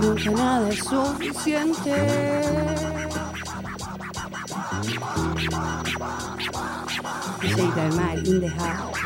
Nunca 0.00 0.30
nada 0.30 0.68
es 0.70 0.78
suficiente. 0.84 1.92
In 8.24 8.40
the 8.40 8.48
house. 8.48 9.02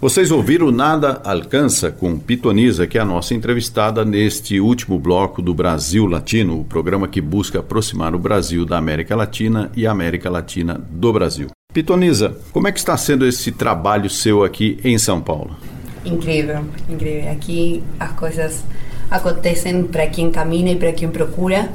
Vocês 0.00 0.30
ouviram 0.30 0.70
Nada 0.70 1.20
Alcança 1.22 1.90
com 1.90 2.18
Pitonisa, 2.18 2.86
que 2.86 2.96
é 2.96 3.02
a 3.02 3.04
nossa 3.04 3.34
entrevistada 3.34 4.02
neste 4.02 4.58
último 4.58 4.98
bloco 4.98 5.42
do 5.42 5.52
Brasil 5.52 6.06
Latino, 6.06 6.58
o 6.58 6.64
programa 6.64 7.06
que 7.06 7.20
busca 7.20 7.58
aproximar 7.58 8.14
o 8.14 8.18
Brasil 8.18 8.64
da 8.64 8.78
América 8.78 9.14
Latina 9.14 9.70
e 9.76 9.86
a 9.86 9.90
América 9.90 10.30
Latina 10.30 10.80
do 10.90 11.12
Brasil. 11.12 11.48
Pitonisa, 11.74 12.34
como 12.50 12.66
é 12.66 12.72
que 12.72 12.78
está 12.78 12.96
sendo 12.96 13.26
esse 13.26 13.52
trabalho 13.52 14.08
seu 14.08 14.42
aqui 14.42 14.80
em 14.82 14.96
São 14.96 15.20
Paulo? 15.20 15.54
Incrível, 16.02 16.64
incrível. 16.88 17.30
Aqui 17.30 17.84
as 18.00 18.12
coisas 18.12 18.64
acontecem 19.10 19.82
para 19.82 20.06
quem 20.06 20.30
camina 20.30 20.70
e 20.70 20.76
para 20.76 20.94
quem 20.94 21.10
procura. 21.10 21.68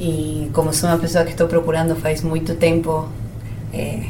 E 0.00 0.50
como 0.52 0.72
sou 0.72 0.88
uma 0.88 0.98
pessoa 0.98 1.22
que 1.24 1.30
estou 1.30 1.46
procurando 1.46 1.94
faz 1.94 2.22
muito 2.22 2.56
tempo 2.56 3.08
é, 3.72 4.04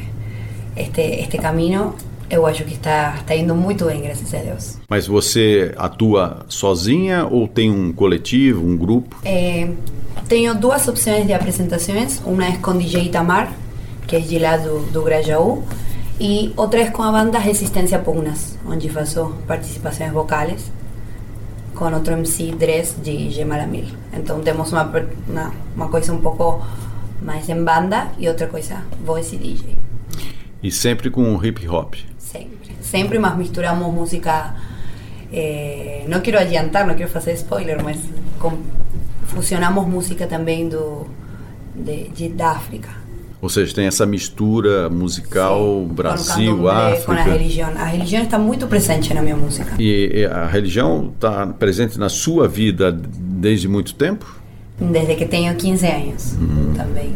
este, 0.74 1.02
este 1.02 1.36
caminho, 1.36 1.94
eu 2.32 2.46
acho 2.46 2.64
que 2.64 2.72
está, 2.72 3.14
está 3.20 3.36
indo 3.36 3.54
muito 3.54 3.84
bem, 3.84 4.00
graças 4.00 4.32
a 4.32 4.38
Deus. 4.38 4.78
Mas 4.88 5.06
você 5.06 5.74
atua 5.76 6.46
sozinha 6.48 7.26
ou 7.26 7.46
tem 7.46 7.70
um 7.70 7.92
coletivo, 7.92 8.66
um 8.66 8.74
grupo? 8.74 9.18
É, 9.22 9.68
tenho 10.28 10.54
duas 10.54 10.88
opções 10.88 11.26
de 11.26 11.34
apresentações. 11.34 12.22
Uma 12.24 12.46
é 12.46 12.52
com 12.56 12.76
DJ 12.78 13.04
Itamar, 13.04 13.52
que 14.06 14.16
é 14.16 14.18
de 14.18 14.38
lá 14.38 14.56
do, 14.56 14.78
do 14.90 15.02
Grajaú, 15.02 15.62
e 16.18 16.54
outra 16.56 16.80
é 16.80 16.90
com 16.90 17.02
a 17.02 17.12
banda 17.12 17.38
Resistência 17.38 17.98
Pugnas, 17.98 18.58
onde 18.66 18.88
faço 18.88 19.34
participações 19.46 20.10
vocais 20.10 20.72
com 21.74 21.92
outro 21.92 22.14
MC 22.14 22.52
Dress 22.52 22.96
de 23.02 23.30
Gemalamil. 23.30 23.88
Então 24.10 24.40
temos 24.40 24.72
uma, 24.72 24.90
uma, 25.28 25.52
uma 25.76 25.88
coisa 25.88 26.14
um 26.14 26.18
pouco 26.18 26.64
mais 27.20 27.46
em 27.50 27.62
banda 27.62 28.08
e 28.18 28.26
outra 28.26 28.46
coisa 28.46 28.82
voice 29.04 29.36
e 29.36 29.38
DJ. 29.38 29.76
E 30.62 30.70
sempre 30.70 31.10
com 31.10 31.44
hip 31.44 31.68
hop? 31.68 31.94
Sempre. 32.92 33.18
Mas 33.18 33.36
misturamos 33.36 33.92
música. 33.92 34.54
Eh, 35.32 36.04
não 36.08 36.20
quero 36.20 36.38
adiantar, 36.38 36.86
não 36.86 36.94
quero 36.94 37.08
fazer 37.10 37.32
spoiler, 37.32 37.82
mas 37.82 37.96
com, 38.38 38.52
fusionamos 39.28 39.86
música 39.88 40.26
também 40.26 40.68
do, 40.68 41.06
de, 41.74 42.08
de, 42.10 42.28
da 42.28 42.50
África. 42.50 42.90
Ou 43.40 43.48
seja, 43.48 43.74
tem 43.74 43.86
essa 43.86 44.04
mistura 44.06 44.88
musical 44.90 45.58
Sim, 45.88 45.94
Brasil, 45.94 46.68
África. 46.68 47.04
Com 47.06 47.12
a 47.12 47.22
religião. 47.22 47.70
A 47.76 47.84
religião 47.86 48.22
está 48.22 48.38
muito 48.38 48.66
presente 48.68 49.12
na 49.14 49.22
minha 49.22 49.34
música. 49.36 49.74
E, 49.78 50.20
e 50.20 50.26
a 50.26 50.46
religião 50.46 51.10
está 51.14 51.46
presente 51.46 51.98
na 51.98 52.08
sua 52.10 52.46
vida 52.46 52.92
desde 52.92 53.66
muito 53.66 53.94
tempo? 53.94 54.40
Desde 54.78 55.14
que 55.16 55.24
tenho 55.24 55.54
15 55.56 55.86
anos 55.86 56.32
Uhum. 56.34 56.74
também. 56.76 57.10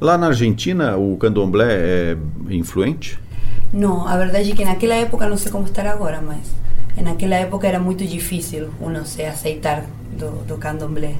Lá 0.00 0.16
na 0.18 0.26
Argentina, 0.28 0.96
o 0.96 1.16
candomblé 1.16 1.66
é 1.70 2.16
influente? 2.50 3.18
Não, 3.72 4.06
a 4.06 4.16
verdade 4.16 4.52
é 4.52 4.54
que 4.54 4.64
naquela 4.64 4.94
época, 4.94 5.28
não 5.28 5.36
sei 5.36 5.52
como 5.52 5.64
estará 5.64 5.92
agora, 5.92 6.20
mas 6.20 6.40
naquela 7.00 7.36
época 7.36 7.66
era 7.66 7.78
muito 7.78 8.04
difícil 8.04 8.70
uno 8.80 9.06
se 9.06 9.22
aceitar 9.22 9.84
do, 10.12 10.44
do 10.44 10.58
candomblé, 10.58 11.14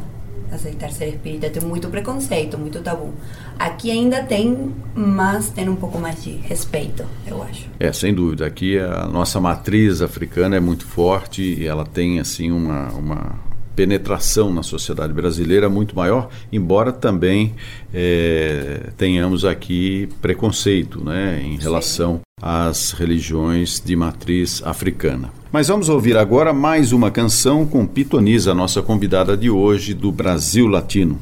aceitar 0.51 0.91
ser 0.91 1.09
espírita. 1.09 1.49
Tem 1.49 1.63
muito 1.63 1.89
preconceito, 1.89 2.59
muito 2.59 2.81
tabu. 2.81 3.13
Aqui 3.59 3.91
ainda 3.91 4.23
tem, 4.25 4.73
mas 4.95 5.51
tem 5.51 5.69
um 5.69 5.77
pouco 5.77 5.99
mais 5.99 6.23
de 6.25 6.33
respeito, 6.33 7.05
eu 7.27 7.43
acho. 7.43 7.67
É, 7.79 7.93
sem 7.93 8.13
dúvida. 8.13 8.47
Aqui 8.47 8.79
a 8.79 9.07
nossa 9.07 9.41
matriz 9.41 10.03
africana 10.03 10.57
é 10.57 10.61
muito 10.61 10.85
forte 10.85 11.43
e 11.43 11.67
ela 11.67 11.85
tem 11.85 12.19
assim 12.19 12.51
uma, 12.51 12.89
uma 12.89 13.39
penetração 13.77 14.53
na 14.53 14.63
sociedade 14.63 15.13
brasileira 15.13 15.69
muito 15.69 15.95
maior, 15.95 16.29
embora 16.53 16.93
também 16.93 17.55
é, 17.95 18.89
tenhamos 18.97 19.45
aqui 19.45 20.09
preconceito 20.21 21.03
né, 21.03 21.41
em 21.43 21.57
relação 21.57 22.21
às 22.41 22.93
religiões 22.93 23.81
de 23.85 23.95
matriz 23.97 24.63
africana. 24.65 25.33
Mas 25.53 25.67
vamos 25.67 25.89
ouvir 25.89 26.17
agora 26.17 26.53
mais 26.53 26.93
uma 26.93 27.11
canção 27.11 27.67
com 27.67 27.85
Pitonisa, 27.85 28.55
nossa 28.55 28.81
convidada 28.83 29.37
de 29.37 29.51
hoje 29.51 29.95
do 29.95 30.13
Brasil 30.13 30.69
Latino. 30.69 31.19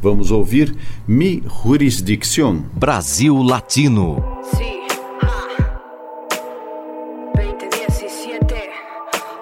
Vamos 0.00 0.30
ouvir 0.30 0.72
Mi 1.06 1.42
Jurisdicción. 1.46 2.62
Brasil 2.74 3.42
Latino. 3.42 4.40
Ah. 5.20 5.82
2017, 7.34 8.54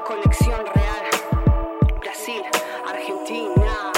colección 0.07 0.61
real, 0.75 1.05
Brasil, 2.01 2.43
Argentina. 2.89 3.93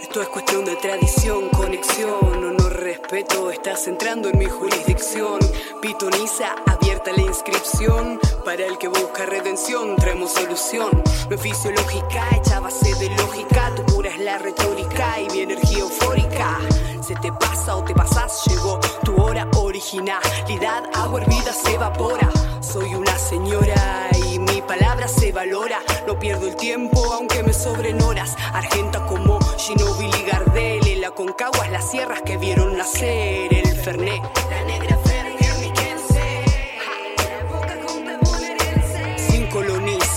Esto 0.00 0.22
es 0.22 0.28
cuestión 0.28 0.64
de 0.64 0.76
tradición, 0.76 1.50
conexión, 1.50 2.20
honor, 2.22 2.72
respeto. 2.80 3.50
Estás 3.50 3.86
entrando 3.86 4.30
en 4.30 4.38
mi 4.38 4.46
jurisdicción. 4.46 5.38
Pitoniza, 5.82 6.54
abierta 6.64 7.10
la 7.10 7.22
inscripción. 7.22 8.20
Para 8.44 8.64
el 8.64 8.78
que 8.78 8.86
busca 8.86 9.26
redención, 9.26 9.96
traemos 9.96 10.32
solución. 10.32 11.02
No 11.28 11.34
es 11.34 11.42
fisiológica, 11.42 12.24
hecha 12.36 12.60
base 12.60 12.94
de 12.94 13.10
lógica. 13.16 13.74
Tu 13.74 13.84
pura 13.86 14.08
es 14.08 14.20
la 14.20 14.38
retórica 14.38 15.20
y 15.20 15.26
mi 15.30 15.40
energía 15.40 15.80
eufórica. 15.80 16.60
Se 17.04 17.16
te 17.16 17.32
pasa 17.32 17.74
o 17.74 17.82
te 17.82 17.94
pasas, 17.94 18.44
llegó 18.46 18.78
tu 19.04 19.20
hora 19.20 19.48
originalidad. 19.56 20.84
Agua 20.94 21.20
hervida 21.20 21.52
se 21.52 21.74
evapora. 21.74 22.30
Soy 22.60 22.94
una 22.94 23.18
señora 23.18 24.08
y 24.24 24.38
mi 24.38 24.62
palabra 24.62 25.08
se 25.08 25.32
valora. 25.32 25.80
No 26.06 26.16
pierdo 26.16 26.46
el 26.46 26.54
tiempo 26.54 27.12
aunque 27.12 27.42
me 27.42 27.52
sobren 27.52 28.00
horas. 28.02 28.36
Argenta 28.52 29.04
como 29.06 29.40
Ginobili 29.58 30.22
Gardel. 30.30 30.86
En 30.86 31.00
la 31.00 31.10
Concagua, 31.10 31.66
las 31.70 31.90
sierras 31.90 32.22
que 32.22 32.36
vieron 32.36 32.76
nacer 32.78 33.52
el 33.52 33.76
Fernet. 33.80 34.22
La 34.48 34.62
negra 34.62 34.91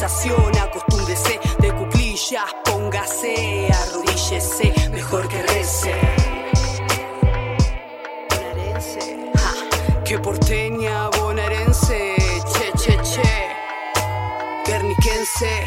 colonización, 0.05 0.57
acostúmbrese 0.57 1.39
de 1.59 1.73
cuclillas, 1.73 2.55
póngase, 2.63 3.67
arrodíllese, 3.71 4.73
mejor 4.91 5.27
que 5.27 5.41
rece. 5.41 5.93
Ja, 9.35 10.03
que 10.03 10.19
porteña 10.19 11.09
bonaerense, 11.09 12.15
che, 12.53 12.71
che, 12.77 13.01
che. 13.01 13.47
Guerniquense, 14.65 15.65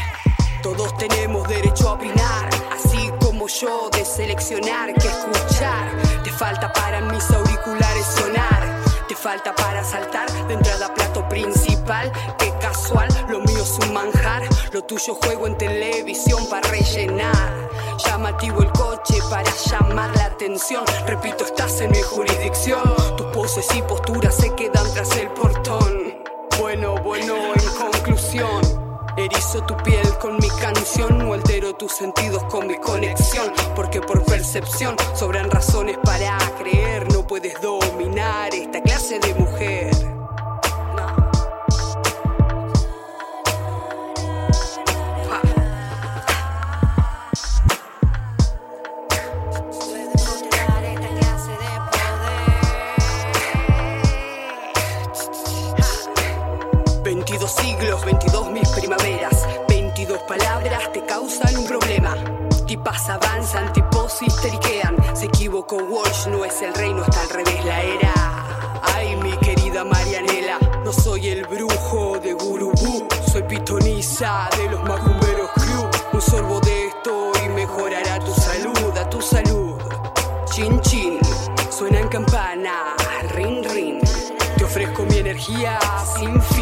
todos 0.62 0.96
tenemos 0.98 1.48
derecho 1.48 1.88
a 1.88 1.92
opinar, 1.92 2.48
así 2.72 3.10
como 3.20 3.48
yo 3.48 3.90
de 3.90 4.04
seleccionar 4.04 4.94
que 4.94 5.08
escuchar. 5.08 5.96
Te 6.22 6.30
falta 6.30 6.72
para 6.72 7.00
mis 7.00 7.28
auriculares 7.30 8.06
sonar, 8.06 8.82
te 9.08 9.16
falta 9.16 9.52
para 9.54 9.82
saltar 9.82 10.30
de 10.46 10.54
entrada 10.54 10.94
plato 10.94 11.28
principal. 11.28 12.12
Qué 12.38 12.52
casual, 12.60 13.08
lo 13.28 13.40
tuyo 14.82 15.14
juego 15.22 15.46
en 15.46 15.56
televisión 15.56 16.46
para 16.48 16.68
rellenar. 16.68 17.68
Llamativo 18.04 18.62
el 18.62 18.70
coche 18.72 19.18
para 19.30 19.50
llamar 19.50 20.14
la 20.16 20.26
atención. 20.26 20.84
Repito, 21.06 21.44
estás 21.44 21.80
en 21.80 21.90
mi 21.90 22.02
jurisdicción. 22.02 22.82
Tus 23.16 23.26
poses 23.28 23.66
y 23.74 23.82
posturas 23.82 24.36
se 24.36 24.54
quedan 24.54 24.92
tras 24.94 25.16
el 25.16 25.28
portón. 25.30 26.22
Bueno, 26.58 26.96
bueno, 27.02 27.34
en 27.54 27.74
conclusión. 27.76 28.60
Erizo 29.16 29.64
tu 29.66 29.76
piel 29.78 30.06
con 30.20 30.36
mi 30.36 30.48
canción, 30.60 31.18
no 31.18 31.34
altero 31.34 31.74
tus 31.74 31.92
sentidos 31.92 32.44
con 32.44 32.68
mi 32.68 32.76
conexión, 32.76 33.52
porque 33.74 34.00
por 34.00 34.24
percepción 34.24 34.94
sobran 35.14 35.50
razones 35.50 35.98
para 36.04 36.38
creer, 36.56 37.12
no 37.12 37.26
puedes 37.26 37.60
dominar 37.60 38.54
esta 38.54 38.80
clase 38.80 39.18
de 39.18 39.34
mujer. 39.34 39.97
Siglos, 57.78 58.04
22 58.04 58.50
mis 58.50 58.68
primaveras, 58.70 59.46
22 59.68 60.18
palabras 60.22 60.92
te 60.92 61.04
causan 61.04 61.56
un 61.56 61.66
problema. 61.66 62.14
Tipas 62.66 63.08
avanzan, 63.08 63.72
tipos 63.72 64.20
histeriquean. 64.22 64.96
Se 65.14 65.26
equivocó 65.26 65.76
Walsh, 65.76 66.26
no 66.28 66.44
es 66.44 66.60
el 66.62 66.74
reino, 66.74 67.02
está 67.02 67.22
al 67.22 67.30
revés 67.30 67.64
la 67.64 67.82
era. 67.82 68.12
Ay, 68.94 69.16
mi 69.16 69.36
querida 69.38 69.84
Marianela, 69.84 70.58
no 70.84 70.92
soy 70.92 71.28
el 71.28 71.46
brujo 71.46 72.18
de 72.18 72.34
Gurubú, 72.34 73.06
soy 73.30 73.42
pitoniza 73.44 74.48
de 74.56 74.70
los 74.70 74.82
macumberos 74.82 75.50
crew. 75.54 75.88
Un 76.12 76.20
sorbo 76.20 76.60
de 76.60 76.86
esto 76.88 77.32
y 77.44 77.48
mejorará 77.50 78.18
tu 78.20 78.32
salud, 78.34 78.98
a 78.98 79.08
tu 79.08 79.20
salud. 79.20 79.78
Chin 80.52 80.80
chin, 80.80 81.18
suenan 81.70 82.08
campanas, 82.08 82.96
rin 83.34 83.62
rin. 83.64 84.00
Te 84.56 84.64
ofrezco 84.64 85.04
mi 85.04 85.18
energía 85.18 85.78
sin 86.16 86.40
fin. 86.42 86.57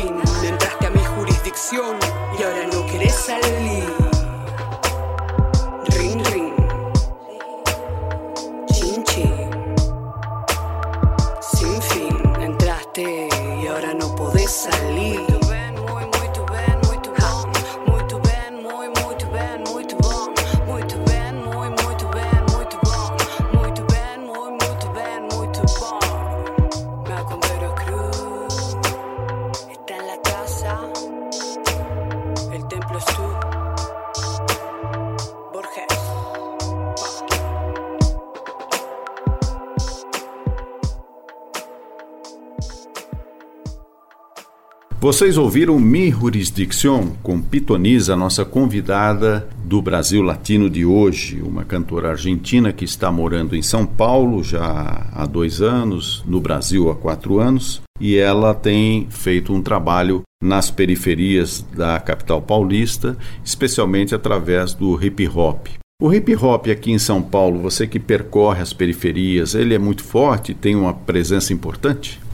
Vocês 45.07 45.39
ouviram 45.39 45.79
Mi 45.79 46.11
Jurisdiction 46.11 47.11
com 47.23 47.41
Pitonisa, 47.41 48.17
nossa 48.17 48.45
convidada 48.45 49.49
do 49.65 49.81
Brasil 49.81 50.21
Latino 50.21 50.69
de 50.69 50.85
hoje, 50.85 51.41
uma 51.43 51.63
cantora 51.63 52.11
argentina 52.11 52.73
que 52.73 52.85
está 52.85 53.13
morando 53.13 53.55
em 53.55 53.63
São 53.63 53.87
Paulo 53.87 54.43
já 54.43 55.07
há 55.13 55.25
dois 55.25 55.63
anos, 55.63 56.25
no 56.27 56.41
Brasil 56.41 56.91
há 56.91 56.97
quatro 56.97 57.39
anos, 57.39 57.81
e 58.01 58.17
ela 58.17 58.53
tem 58.53 59.07
feito 59.09 59.53
um 59.53 59.63
trabalho 59.63 60.23
nas 60.43 60.73
periferias 60.73 61.65
da 61.73 62.01
capital 62.01 62.43
paulista, 62.43 63.17
especialmente 63.45 64.13
através 64.13 64.75
do 64.75 65.01
hip 65.01 65.29
hop. 65.29 65.69
O 66.03 66.13
hip 66.13 66.35
hop 66.35 66.67
aqui 66.67 66.91
em 66.91 66.99
São 66.99 67.23
Paulo, 67.23 67.61
você 67.61 67.87
que 67.87 68.01
percorre 68.01 68.61
as 68.61 68.73
periferias, 68.73 69.55
ele 69.55 69.73
é 69.73 69.79
muito 69.79 70.03
forte, 70.03 70.53
tem 70.53 70.75
uma 70.75 70.93
presença 70.93 71.53
importante? 71.53 72.26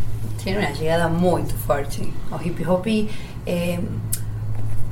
Tiene 0.42 0.58
una 0.58 0.72
llegada 0.72 1.08
muy 1.08 1.42
fuerte. 1.66 2.08
O 2.30 2.40
hip 2.42 2.66
hop 2.68 2.86
eh, 3.46 3.80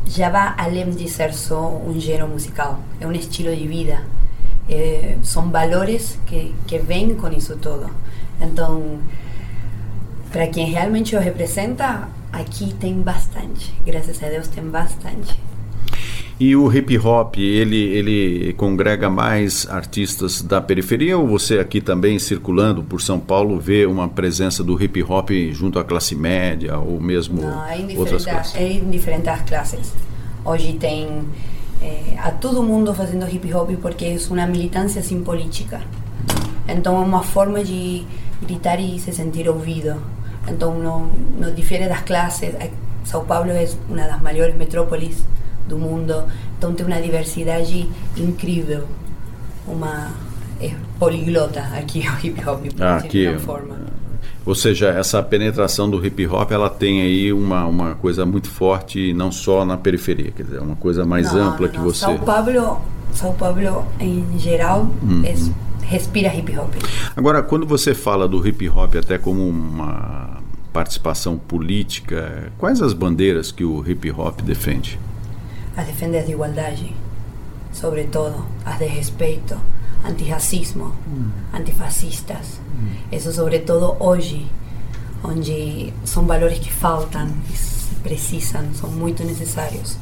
ya 0.06 0.30
va 0.30 0.54
além 0.58 0.94
de 0.96 1.08
ser 1.08 1.34
só 1.34 1.68
un 1.68 2.00
género 2.00 2.26
musical, 2.26 2.76
es 2.98 3.06
un 3.06 3.14
estilo 3.14 3.50
de 3.50 3.66
vida. 3.66 4.02
Eh, 4.68 5.18
son 5.22 5.50
valores 5.52 6.18
que, 6.26 6.52
que 6.66 6.78
ven 6.78 7.16
con 7.16 7.32
eso 7.32 7.56
todo. 7.56 7.90
Entonces, 8.40 9.00
para 10.32 10.48
quien 10.50 10.72
realmente 10.72 11.12
lo 11.16 11.20
representa, 11.20 12.08
aquí 12.32 12.72
tem 12.78 13.04
bastante. 13.04 13.66
Gracias 13.84 14.22
a 14.22 14.28
Dios 14.28 14.48
tem 14.48 14.70
bastante. 14.70 15.34
E 16.40 16.56
o 16.56 16.74
hip 16.74 16.96
hop, 16.96 17.36
ele, 17.36 17.76
ele 17.76 18.54
congrega 18.54 19.10
mais 19.10 19.68
artistas 19.68 20.40
da 20.40 20.58
periferia 20.58 21.18
ou 21.18 21.26
você 21.26 21.58
aqui 21.58 21.82
também 21.82 22.18
circulando 22.18 22.82
por 22.82 23.02
São 23.02 23.20
Paulo 23.20 23.60
vê 23.60 23.84
uma 23.84 24.08
presença 24.08 24.64
do 24.64 24.82
hip 24.82 25.02
hop 25.02 25.28
junto 25.52 25.78
à 25.78 25.84
classe 25.84 26.16
média 26.16 26.78
ou 26.78 26.98
mesmo 26.98 27.42
Não, 27.42 27.66
é 27.66 27.86
outras 27.94 28.24
classes? 28.24 28.54
É 28.54 28.72
em 28.72 28.88
diferentes 28.88 29.30
classes. 29.42 29.92
Hoje 30.42 30.72
tem 30.80 31.24
é, 31.82 32.16
a 32.16 32.30
todo 32.30 32.62
mundo 32.62 32.94
fazendo 32.94 33.28
hip 33.28 33.52
hop 33.52 33.72
porque 33.82 34.06
é 34.06 34.16
uma 34.30 34.46
militância 34.46 35.02
sem 35.02 35.20
política. 35.20 35.82
Então 36.66 37.02
é 37.02 37.04
uma 37.04 37.22
forma 37.22 37.62
de 37.62 38.02
gritar 38.40 38.80
e 38.80 38.98
se 38.98 39.12
sentir 39.12 39.46
ouvido. 39.46 39.94
Então 40.48 40.78
não, 40.78 41.10
não 41.38 41.54
difere 41.54 41.86
das 41.86 42.00
classes. 42.00 42.54
São 43.04 43.26
Paulo 43.26 43.50
é 43.50 43.68
uma 43.90 44.06
das 44.06 44.22
maiores 44.22 44.56
metrópoles 44.56 45.22
do 45.70 45.78
mundo. 45.78 46.24
Então 46.58 46.74
tem 46.74 46.84
uma 46.84 47.00
diversidade 47.00 47.88
incrível. 48.16 48.84
Uma 49.66 50.10
é 50.60 50.74
poliglota 50.98 51.60
aqui 51.60 52.00
o 52.10 52.26
hip 52.26 52.46
hop. 52.46 52.66
Ah, 52.78 52.96
aqui. 52.96 53.26
Ou 54.44 54.54
seja, 54.54 54.88
essa 54.88 55.22
penetração 55.22 55.88
do 55.88 56.04
hip 56.04 56.26
hop 56.26 56.50
ela 56.50 56.68
tem 56.68 57.02
aí 57.02 57.32
uma, 57.32 57.64
uma 57.66 57.94
coisa 57.94 58.26
muito 58.26 58.48
forte 58.48 59.12
não 59.12 59.30
só 59.30 59.64
na 59.64 59.76
periferia, 59.76 60.30
quer 60.30 60.44
dizer, 60.44 60.60
uma 60.60 60.76
coisa 60.76 61.04
mais 61.04 61.32
não, 61.32 61.50
ampla 61.50 61.66
não, 61.66 61.74
que 61.74 61.80
você. 61.80 62.00
São 62.00 62.18
Paulo, 62.18 62.80
São 63.12 63.32
Paulo 63.34 63.86
em 64.00 64.38
geral 64.38 64.88
uhum. 65.02 65.22
é, 65.24 65.34
respira 65.84 66.34
hip 66.34 66.58
hop. 66.58 66.74
Agora, 67.14 67.42
quando 67.42 67.66
você 67.66 67.94
fala 67.94 68.26
do 68.26 68.46
hip 68.46 68.68
hop 68.68 68.96
até 68.96 69.18
como 69.18 69.46
uma 69.46 70.38
participação 70.72 71.36
política, 71.36 72.50
quais 72.58 72.80
as 72.80 72.92
bandeiras 72.92 73.52
que 73.52 73.64
o 73.64 73.84
hip 73.88 74.10
hop 74.10 74.40
defende? 74.40 74.98
A 75.76 75.82
defender 75.82 76.18
a 76.18 76.28
igualdade, 76.28 76.94
sobre 77.72 78.04
todo, 78.04 78.44
as 78.64 78.78
de 78.78 78.86
respeito, 78.86 79.56
antirracismo, 80.04 80.94
mm. 81.06 81.56
antifascistas. 81.56 82.60
Mm. 82.74 83.16
Isso 83.16 83.32
sobre 83.32 83.60
todo 83.60 83.96
hoje, 84.00 84.46
onde 85.22 85.92
são 86.04 86.26
valores 86.26 86.58
que 86.58 86.72
faltam, 86.72 87.28
que 87.46 87.54
precisam, 88.02 88.62
são 88.74 88.90
muito 88.90 89.22
necessários. 89.24 89.96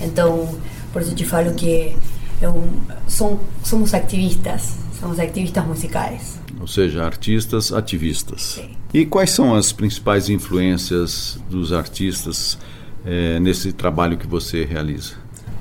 Então, 0.00 0.48
por 0.92 1.02
isso 1.02 1.14
te 1.14 1.24
falo 1.24 1.54
que 1.54 1.96
eu, 2.40 2.70
som, 3.06 3.38
somos 3.62 3.94
ativistas, 3.94 4.76
somos 4.98 5.18
ativistas 5.18 5.64
musicais. 5.66 6.40
Ou 6.60 6.66
seja, 6.66 7.04
artistas 7.04 7.72
ativistas. 7.72 8.42
Sim. 8.42 8.70
E 8.92 9.06
quais 9.06 9.30
são 9.30 9.54
as 9.54 9.72
principais 9.72 10.28
influências 10.28 11.38
dos 11.48 11.72
artistas 11.72 12.58
eh, 13.06 13.38
nesse 13.40 13.72
trabalho 13.72 14.16
que 14.16 14.26
você 14.26 14.64
realiza? 14.64 15.14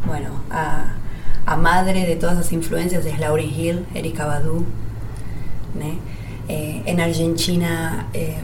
Bueno, 0.06 0.30
a, 0.50 0.96
a 1.46 1.58
madre 1.58 2.06
de 2.06 2.16
todas 2.16 2.38
as 2.38 2.52
influências 2.52 3.06
é 3.06 3.16
Lauryn 3.20 3.50
Hill, 3.50 3.86
Erika 3.94 4.26
Badu, 4.26 4.66
né? 5.76 5.98
Eh, 6.48 6.82
en 6.86 7.00
Argentina, 7.00 8.08
eh, 8.14 8.42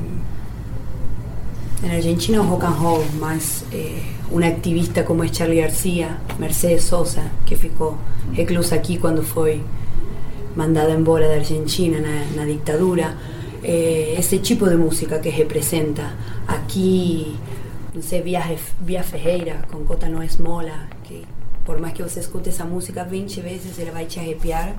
en 1.84 1.92
Argentina 1.92 2.42
rock 2.42 2.66
and 2.66 2.80
roll, 2.80 3.04
mas 3.20 3.66
eh, 3.72 4.02
ativista 4.46 5.04
como 5.04 5.24
é 5.24 5.28
Charlie 5.28 5.62
Garcia, 5.62 6.18
Mercedes 6.40 6.84
Sosa, 6.84 7.24
que 7.46 7.56
ficou 7.56 7.98
reclusa 8.34 8.76
aqui 8.76 8.98
quando 8.98 9.24
foi 9.24 9.62
mandada 10.56 10.92
embora 10.92 11.28
da 11.28 11.36
Argentina 11.36 12.00
na, 12.00 12.26
na 12.36 12.46
ditadura, 12.46 13.16
eh, 13.64 14.16
esse 14.18 14.40
tipo 14.40 14.68
de 14.68 14.76
música 14.76 15.20
que 15.20 15.30
representa 15.30 16.14
aqui 16.48 17.36
no 17.98 18.04
sé, 18.04 18.22
Vía, 18.22 18.44
Vía 18.80 19.04
Ferreira 19.04 19.64
com 19.72 19.84
Cota 19.84 20.08
No 20.08 20.22
Esmola, 20.22 20.88
que 21.04 21.26
por 21.66 21.80
mais 21.82 21.94
que 21.94 22.04
você 22.04 22.20
escute 22.20 22.50
essa 22.50 22.64
música 22.64 23.04
20 23.04 23.42
vezes, 23.42 23.80
ele 23.80 23.90
vai 23.90 24.06
te 24.06 24.20
arrepiar, 24.20 24.76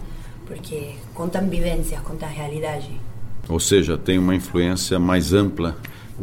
porque 0.46 0.94
contam 1.14 1.48
vivências, 1.48 2.00
contam 2.00 2.28
realidade. 2.28 2.88
Ou 3.48 3.58
seja, 3.58 3.98
tem 3.98 4.18
uma 4.18 4.36
influência 4.36 5.00
mais 5.00 5.32
ampla 5.32 5.76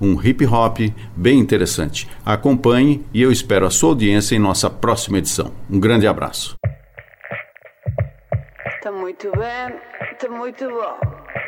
um 0.00 0.20
hip 0.20 0.44
hop 0.46 0.78
bem 1.14 1.38
interessante. 1.38 2.08
Acompanhe 2.24 3.04
e 3.12 3.20
eu 3.20 3.30
espero 3.30 3.66
a 3.66 3.70
sua 3.70 3.90
audiência 3.90 4.34
em 4.34 4.38
nossa 4.38 4.70
próxima 4.70 5.18
edição. 5.18 5.52
Um 5.70 5.78
grande 5.78 6.06
abraço. 6.06 6.56
Tá 8.82 8.90
muito 8.90 9.30
bem, 9.32 9.78
tá 10.18 10.28
muito 10.30 10.68
bom, 10.68 10.98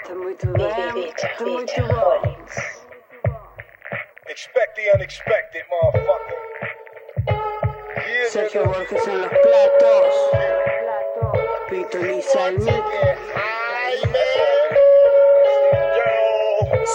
tá 0.06 0.14
muito 0.14 0.46
bem, 0.48 1.12
tá 1.38 1.44
muito 1.44 1.72
bom. 1.88 2.81
Expect 4.32 4.76
the 4.76 4.88
unexpected, 4.94 5.60
motherfucker. 5.68 6.38
Sergio 8.30 8.64
Borges 8.64 9.06
en 9.06 9.20
los 9.20 9.28
platos. 9.28 10.14
Pito 11.68 11.98
Lisa 11.98 12.48
el 12.48 12.58
mic. 12.60 12.84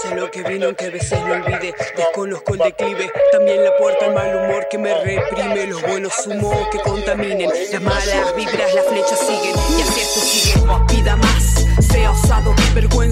Sé 0.02 0.16
lo 0.16 0.32
que 0.32 0.42
vino 0.42 0.66
aunque 0.66 0.86
a 0.86 0.90
veces 0.90 1.20
lo 1.28 1.34
olvide. 1.36 1.76
Desconozco 1.96 2.54
el 2.56 2.60
declive 2.60 3.12
También 3.32 3.64
la 3.64 3.78
puerta 3.78 4.06
al 4.06 4.16
mal 4.16 4.36
humor 4.36 4.68
que 4.68 4.80
me 4.80 4.96
reprime. 4.96 5.68
Los 5.68 5.84
buenos 5.84 6.26
humos 6.26 6.70
que 6.72 6.80
contaminen 6.80 7.52
Las 7.72 7.82
malas 7.84 8.36
vibras, 8.36 8.74
las 8.74 8.86
flechas 8.88 9.20
siguen. 9.20 9.56
Y 9.78 9.82
así 9.84 10.02
esto 10.02 10.20
sigue. 10.22 10.66
Vida 10.88 11.16
más 11.18 11.68
Sea 11.90 12.12
osado 12.12 12.54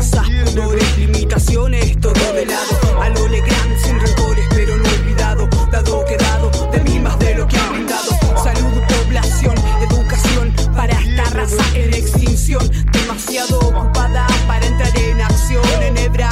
excusas, 0.06 0.28
pudores, 0.46 0.98
limitaciones, 0.98 2.00
todo 2.00 2.34
de 2.34 2.46
lado. 2.46 3.02
A 3.02 3.10
lo 3.10 3.28
Legrand, 3.28 3.78
sin 3.78 4.00
rencores, 4.00 4.46
pero 4.50 4.78
no 4.78 4.90
olvidado. 4.90 5.48
Dado 5.72 6.06
quedado, 6.06 6.52
de 6.72 6.80
mí 6.82 7.00
más 7.00 7.18
de 7.20 7.36
lo 7.36 7.48
que 7.48 7.58
han 7.58 7.74
brindado. 7.74 8.12
Salud, 8.44 8.82
población, 8.88 9.56
educación, 9.90 10.54
para 10.76 10.94
esta 11.00 11.24
raza 11.32 11.64
en 11.76 11.94
extinción. 11.94 12.70
Demasiado 12.92 13.60
ocupada 13.60 14.28
para 14.48 14.66
entrar 14.66 14.98
en 14.98 15.22
acción. 15.22 15.64
Enhebra, 15.82 15.94
nebras 15.94 16.25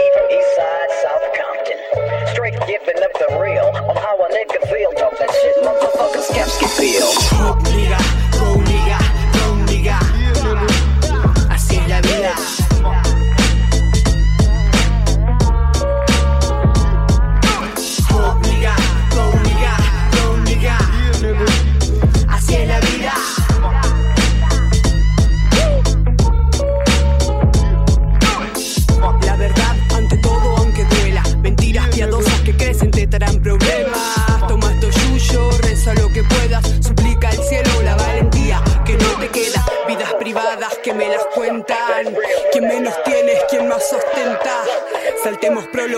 Motherfucking 0.00 0.06
E 0.06 0.10
from 0.14 0.30
East 0.30 0.56
Side, 0.56 0.90
South 1.02 1.26
Compton. 1.36 2.28
Straight 2.32 2.54
giving 2.66 3.02
up 3.02 3.12
the 3.18 3.38
real 3.40 3.66
on 3.88 3.96
how 3.96 4.16
a 4.16 4.28
nigga 4.28 4.68
feel. 4.68 4.92
Talk 4.92 5.18
that 5.18 5.30
shit, 5.30 5.56
motherfucking 5.64 6.22
scaps 6.22 6.58
can 6.58 6.68
feel. 6.68 7.29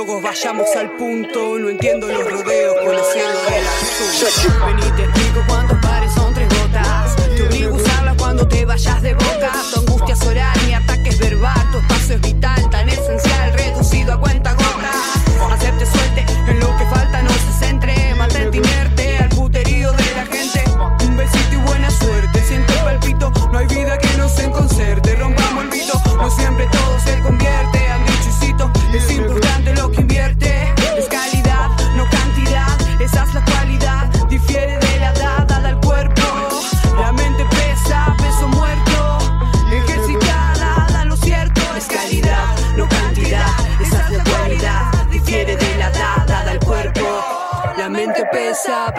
Prólogos, 0.03 0.23
vayamos 0.23 0.67
al 0.77 0.91
punto. 0.97 1.59
No 1.59 1.69
entiendo 1.69 2.09
los 2.09 2.25
rodeos 2.29 2.75
con 2.83 2.93
el 2.93 3.05
cielo 3.13 3.39
azul. 3.39 4.53
Vení 4.67 4.83
te 4.97 5.05
explico 5.05 5.41
cuántos 5.47 5.79
pares 5.79 6.13
son 6.13 6.35
tres 6.35 6.49
gotas. 6.49 7.17
Te 7.37 7.47
obligo 7.47 7.75
a 7.75 7.77
usarlas 7.77 8.17
cuando 8.17 8.49
te 8.49 8.65
vayas 8.65 9.01
de 9.01 9.15
boca. 9.15 9.53
Tu 9.73 9.81
angustia 9.81 10.15
es 10.15 10.27
oral, 10.27 10.59
mi 10.67 10.75
ataque 10.75 11.09
es 11.11 11.19
verbal 11.19 11.71
Tu 11.71 11.79
espacio 11.79 12.15
es 12.17 12.21
vital, 12.21 12.71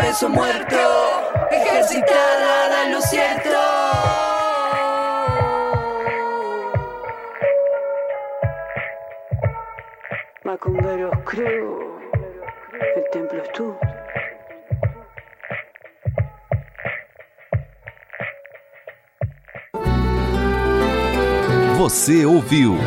peso 0.04 0.28
muerto 0.28 0.76
Ejercitada, 1.50 2.70
da 2.70 2.90
lo 2.90 3.02
cierto 3.02 3.50
Macumberos, 10.44 11.18
creo. 11.26 12.00
El 12.96 13.04
templo 13.12 13.42
es 13.42 13.52
tú. 13.54 13.76
Você 21.78 22.26
ouviu 22.26 22.78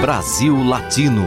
Brasil 0.00 0.54
Latino, 0.68 1.26